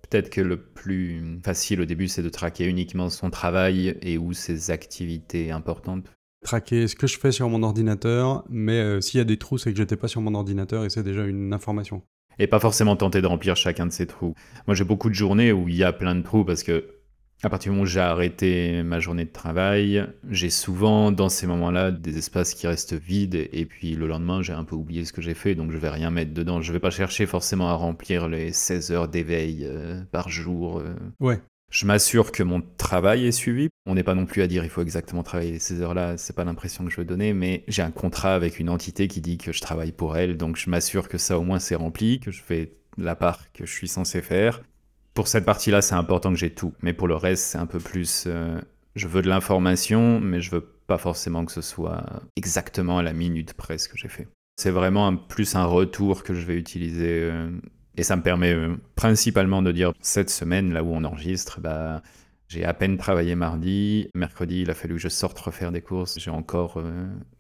Peut-être 0.10 0.30
que 0.30 0.42
le 0.42 0.62
plus 0.62 1.40
facile 1.44 1.82
au 1.82 1.86
début, 1.86 2.08
c'est 2.08 2.22
de 2.22 2.30
traquer 2.30 2.66
uniquement 2.66 3.10
son 3.10 3.30
travail 3.30 3.98
et 4.02 4.18
ou 4.18 4.34
ses 4.34 4.72
activités 4.72 5.52
importantes 5.52 6.10
traquer 6.44 6.88
ce 6.88 6.96
que 6.96 7.08
je 7.08 7.18
fais 7.18 7.32
sur 7.32 7.50
mon 7.50 7.64
ordinateur, 7.64 8.44
mais 8.50 8.80
euh, 8.80 9.02
s'il 9.02 9.18
y 9.18 9.22
a 9.22 9.24
des 9.24 9.38
trous, 9.38 9.58
c'est 9.58 9.72
que 9.72 9.78
j'étais 9.78 9.96
pas 9.96 10.08
sur 10.08 10.22
mon 10.22 10.36
ordinateur 10.36 10.86
et 10.86 10.90
c'est 10.90 11.04
déjà 11.04 11.26
une 11.26 11.54
information. 11.54 12.04
Et 12.40 12.48
pas 12.48 12.60
forcément 12.60 12.96
tenter 12.96 13.22
de 13.22 13.28
remplir 13.28 13.56
chacun 13.56 13.86
de 13.86 13.92
ces 13.92 14.08
trous. 14.08 14.34
Moi, 14.68 14.76
j'ai 14.76 14.84
beaucoup 14.84 15.10
de 15.10 15.16
journées 15.16 15.52
où 15.52 15.68
il 15.68 15.76
y 15.76 15.84
a 15.84 15.94
plein 15.94 16.16
de 16.16 16.22
trous 16.22 16.44
parce 16.44 16.64
que 16.64 16.93
à 17.44 17.50
partir 17.50 17.72
du 17.72 17.76
moment 17.76 17.84
où 17.84 17.86
j'ai 17.86 18.00
arrêté 18.00 18.84
ma 18.84 19.00
journée 19.02 19.26
de 19.26 19.32
travail, 19.32 20.08
j'ai 20.30 20.50
souvent 20.50 21.12
dans 21.12 21.28
ces 21.28 21.46
moments-là 21.46 21.92
des 21.92 22.18
espaces 22.18 22.54
qui 22.54 22.68
restent 22.68 22.94
vides 22.94 23.50
et 23.52 23.66
puis 23.66 23.96
le 23.96 24.08
lendemain 24.08 24.42
j'ai 24.42 24.54
un 24.54 24.64
peu 24.64 24.76
oublié 24.76 25.04
ce 25.04 25.12
que 25.12 25.22
j'ai 25.22 25.34
fait 25.34 25.54
donc 25.54 25.72
je 25.72 25.78
vais 25.78 25.90
rien 25.90 26.10
mettre 26.10 26.34
dedans. 26.34 26.62
Je 26.62 26.72
vais 26.72 26.80
pas 26.80 26.90
chercher 26.90 27.26
forcément 27.26 27.70
à 27.70 27.74
remplir 27.74 28.30
les 28.30 28.54
16 28.54 28.92
heures 28.94 29.08
d'éveil 29.10 29.66
euh, 29.66 30.02
par 30.12 30.30
jour. 30.30 30.80
euh. 30.80 30.96
Ouais. 31.20 31.42
Je 31.70 31.86
m'assure 31.86 32.32
que 32.32 32.44
mon 32.44 32.62
travail 32.78 33.26
est 33.26 33.32
suivi. 33.32 33.68
On 33.88 33.96
n'est 33.96 34.04
pas 34.04 34.16
non 34.16 34.26
plus 34.26 34.42
à 34.42 34.48
dire 34.48 34.64
il 34.64 34.70
faut 34.70 34.82
exactement 34.82 35.24
travailler 35.24 35.60
ces 35.60 35.82
heures-là, 35.82 36.18
c'est 36.18 36.36
pas 36.36 36.46
l'impression 36.46 36.86
que 36.86 36.92
je 36.92 36.98
veux 36.98 37.06
donner, 37.06 37.34
mais 37.34 37.66
j'ai 37.68 37.82
un 37.82 37.92
contrat 37.92 38.36
avec 38.36 38.60
une 38.60 38.70
entité 38.70 39.10
qui 39.10 39.20
dit 39.20 39.38
que 39.38 39.52
je 39.52 39.60
travaille 39.60 39.92
pour 39.92 40.16
elle, 40.16 40.38
donc 40.38 40.56
je 40.56 40.70
m'assure 40.70 41.10
que 41.10 41.18
ça 41.18 41.38
au 41.38 41.44
moins 41.44 41.60
c'est 41.60 41.76
rempli, 41.76 42.20
que 42.20 42.32
je 42.32 42.42
fais 42.42 42.74
la 42.98 43.16
part 43.16 43.52
que 43.54 43.66
je 43.66 43.72
suis 43.74 43.88
censé 43.88 44.22
faire. 44.22 44.62
Pour 45.14 45.28
cette 45.28 45.46
partie-là, 45.46 45.82
c'est 45.82 45.96
important 45.96 46.32
que 46.32 46.40
j'ai 46.40 46.54
tout, 46.54 46.74
mais 46.82 46.94
pour 46.94 47.08
le 47.08 47.16
reste, 47.16 47.44
c'est 47.44 47.58
un 47.60 47.68
peu 47.68 47.80
plus. 47.80 48.24
euh, 48.28 48.60
je 48.96 49.08
veux 49.08 49.22
de 49.22 49.30
l'information, 49.30 50.20
mais 50.20 50.42
je 50.42 50.52
veux 50.52 50.62
pas 50.88 50.98
forcément 50.98 51.46
que 51.46 51.52
ce 51.52 51.62
soit 51.62 52.04
exactement 52.36 52.98
à 52.98 53.04
la 53.04 53.14
minute 53.14 53.54
près 53.54 53.78
ce 53.78 53.88
que 53.88 53.98
j'ai 53.98 54.08
fait. 54.08 54.28
C'est 54.56 54.72
vraiment 54.72 55.16
plus 55.16 55.56
un 55.56 55.66
retour 55.66 56.24
que 56.24 56.34
je 56.34 56.46
vais 56.46 56.56
utiliser. 56.56 57.22
euh, 57.24 57.50
et 57.96 58.02
ça 58.04 58.16
me 58.16 58.24
permet 58.24 58.54
euh, 58.54 58.76
principalement 58.96 59.62
de 59.62 59.72
dire 59.72 59.94
cette 60.02 60.32
semaine, 60.32 60.74
là 60.74 60.84
où 60.84 60.92
on 60.92 61.04
enregistre, 61.04 61.60
bah, 61.62 62.02
j'ai 62.48 62.66
à 62.66 62.74
peine 62.74 62.98
travaillé 62.98 63.36
mardi. 63.36 64.10
Mercredi, 64.16 64.62
il 64.62 64.70
a 64.72 64.74
fallu 64.74 64.96
que 64.96 65.02
je 65.02 65.10
sorte 65.10 65.38
refaire 65.40 65.72
des 65.72 65.82
courses. 65.82 66.20
J'ai 66.20 66.32
encore 66.32 66.82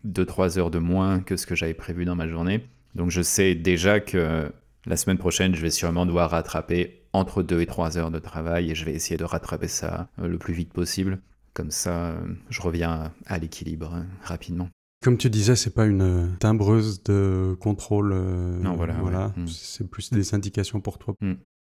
2-3 0.07 0.59
heures 0.59 0.71
de 0.71 0.79
moins 0.79 1.19
que 1.21 1.37
ce 1.37 1.45
que 1.47 1.55
j'avais 1.55 1.73
prévu 1.73 2.05
dans 2.05 2.15
ma 2.15 2.27
journée. 2.27 2.67
Donc 2.95 3.09
je 3.11 3.21
sais 3.21 3.55
déjà 3.55 3.99
que 3.99 4.51
la 4.85 4.97
semaine 4.97 5.17
prochaine, 5.17 5.55
je 5.55 5.61
vais 5.61 5.69
sûrement 5.69 6.05
devoir 6.05 6.31
rattraper 6.31 7.01
entre 7.13 7.43
2 7.43 7.61
et 7.61 7.65
3 7.65 7.97
heures 7.97 8.11
de 8.11 8.19
travail 8.19 8.71
et 8.71 8.75
je 8.75 8.85
vais 8.85 8.93
essayer 8.93 9.17
de 9.17 9.23
rattraper 9.23 9.67
ça 9.67 10.09
euh, 10.19 10.27
le 10.27 10.37
plus 10.37 10.53
vite 10.53 10.73
possible. 10.73 11.19
Comme 11.53 11.71
ça, 11.71 12.07
euh, 12.07 12.15
je 12.49 12.61
reviens 12.61 13.11
à, 13.27 13.37
l'équilibre 13.37 13.93
euh, 13.95 14.01
rapidement. 14.23 14.69
Comme 15.03 15.17
tu 15.17 15.29
disais, 15.29 15.55
c'est 15.55 15.73
pas 15.73 15.85
une 15.85 16.35
timbreuse 16.39 17.03
de 17.03 17.55
contrôle. 17.59 18.13
euh, 18.13 18.57
Non, 18.59 18.75
voilà, 18.75 19.03
ouais. 19.03 19.41
Mm. 19.43 19.47
C'est 19.47 19.87
plus 19.89 20.11
des 20.11 20.33
indications 20.33 20.81
pour 20.81 20.97
toi. 20.97 21.13
Mm. 21.21 21.33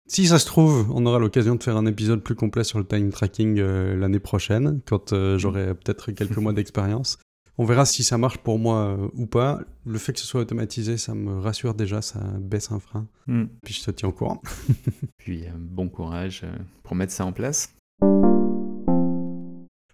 Si 0.09 0.27
ça 0.27 0.39
se 0.39 0.47
trouve, 0.47 0.91
on 0.91 1.05
aura 1.05 1.19
l'occasion 1.19 1.55
de 1.55 1.63
faire 1.63 1.77
un 1.77 1.85
épisode 1.85 2.23
plus 2.23 2.35
complet 2.35 2.65
sur 2.65 2.79
le 2.79 2.87
time 2.87 3.11
tracking 3.11 3.59
euh, 3.59 3.95
l'année 3.95 4.19
prochaine, 4.19 4.81
quand 4.87 5.13
euh, 5.13 5.37
j'aurai 5.37 5.75
peut-être 5.75 6.11
quelques 6.13 6.39
mois 6.39 6.55
d'expérience. 6.55 7.19
On 7.61 7.65
verra 7.65 7.85
si 7.85 8.05
ça 8.05 8.19
marche 8.19 8.39
pour 8.39 8.61
moi 8.61 8.97
euh, 8.97 9.09
ou 9.15 9.27
pas. 9.27 9.59
Le 9.85 9.99
fait 9.99 10.13
que 10.13 10.21
ce 10.21 10.27
soit 10.27 10.43
automatisé, 10.43 10.97
ça 10.97 11.17
me 11.17 11.41
rassure 11.41 11.75
déjà, 11.75 12.03
ça 12.03 12.21
baisse 12.39 12.71
un 12.71 12.79
frein. 12.79 13.09
Mm. 13.27 13.47
Puis 13.65 13.75
je 13.75 13.83
te 13.83 13.91
tiens 13.91 14.09
au 14.09 14.13
courant. 14.13 14.41
Puis 15.19 15.45
euh, 15.45 15.51
bon 15.57 15.89
courage 15.89 16.43
euh, 16.45 16.57
pour 16.85 16.95
mettre 16.95 17.13
ça 17.13 17.27
en 17.27 17.33
place. 17.33 17.75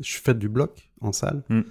Je 0.00 0.16
fais 0.18 0.34
du 0.34 0.48
bloc 0.48 0.90
en 1.00 1.12
salle. 1.12 1.42
Mm. 1.48 1.62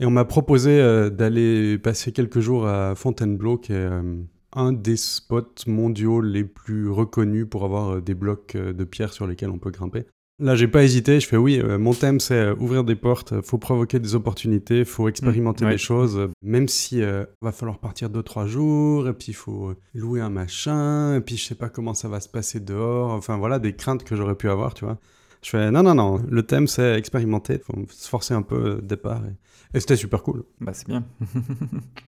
Et 0.00 0.06
on 0.06 0.10
m'a 0.10 0.24
proposé 0.24 0.70
euh, 0.80 1.10
d'aller 1.10 1.78
passer 1.78 2.12
quelques 2.12 2.40
jours 2.40 2.66
à 2.66 2.94
Fontainebleau, 2.94 3.58
qui 3.58 3.72
est 3.72 3.76
euh, 3.76 4.16
un 4.52 4.72
des 4.72 4.96
spots 4.96 5.66
mondiaux 5.66 6.20
les 6.20 6.44
plus 6.44 6.88
reconnus 6.88 7.46
pour 7.50 7.64
avoir 7.64 7.94
euh, 7.94 8.00
des 8.00 8.14
blocs 8.14 8.56
de 8.56 8.84
pierre 8.84 9.12
sur 9.12 9.26
lesquels 9.26 9.50
on 9.50 9.58
peut 9.58 9.70
grimper. 9.70 10.04
Là, 10.40 10.54
j'ai 10.54 10.68
pas 10.68 10.84
hésité, 10.84 11.18
je 11.18 11.26
fais 11.26 11.36
oui, 11.36 11.60
mon 11.80 11.92
thème 11.94 12.20
c'est 12.20 12.52
ouvrir 12.52 12.84
des 12.84 12.94
portes, 12.94 13.40
faut 13.40 13.58
provoquer 13.58 13.98
des 13.98 14.14
opportunités, 14.14 14.84
faut 14.84 15.08
expérimenter 15.08 15.64
Mm, 15.64 15.66
ouais. 15.66 15.74
des 15.74 15.78
choses, 15.78 16.28
même 16.42 16.68
si 16.68 17.00
va 17.42 17.50
falloir 17.50 17.80
partir 17.80 18.08
2-3 18.08 18.46
jours, 18.46 19.08
et 19.08 19.14
puis 19.14 19.30
il 19.30 19.34
faut 19.34 19.74
louer 19.94 20.20
un 20.20 20.30
machin, 20.30 21.16
et 21.16 21.20
puis 21.20 21.36
je 21.36 21.44
sais 21.44 21.56
pas 21.56 21.68
comment 21.68 21.92
ça 21.92 22.06
va 22.06 22.20
se 22.20 22.28
passer 22.28 22.60
dehors, 22.60 23.10
enfin 23.10 23.36
voilà, 23.36 23.58
des 23.58 23.74
craintes 23.74 24.04
que 24.04 24.14
j'aurais 24.14 24.36
pu 24.36 24.48
avoir, 24.48 24.74
tu 24.74 24.84
vois. 24.84 25.00
Je 25.42 25.50
fais 25.50 25.70
non, 25.70 25.82
non, 25.82 25.94
non, 25.94 26.16
le 26.28 26.42
thème 26.42 26.66
c'est 26.66 26.98
expérimenter, 26.98 27.58
faut 27.58 27.74
se 27.90 28.08
forcer 28.08 28.34
un 28.34 28.42
peu 28.42 28.78
au 28.78 28.80
départ, 28.80 29.22
et, 29.24 29.76
et 29.76 29.80
c'était 29.80 29.96
super 29.96 30.22
cool. 30.22 30.44
Bah 30.60 30.72
c'est 30.74 30.86
bien. 30.88 31.04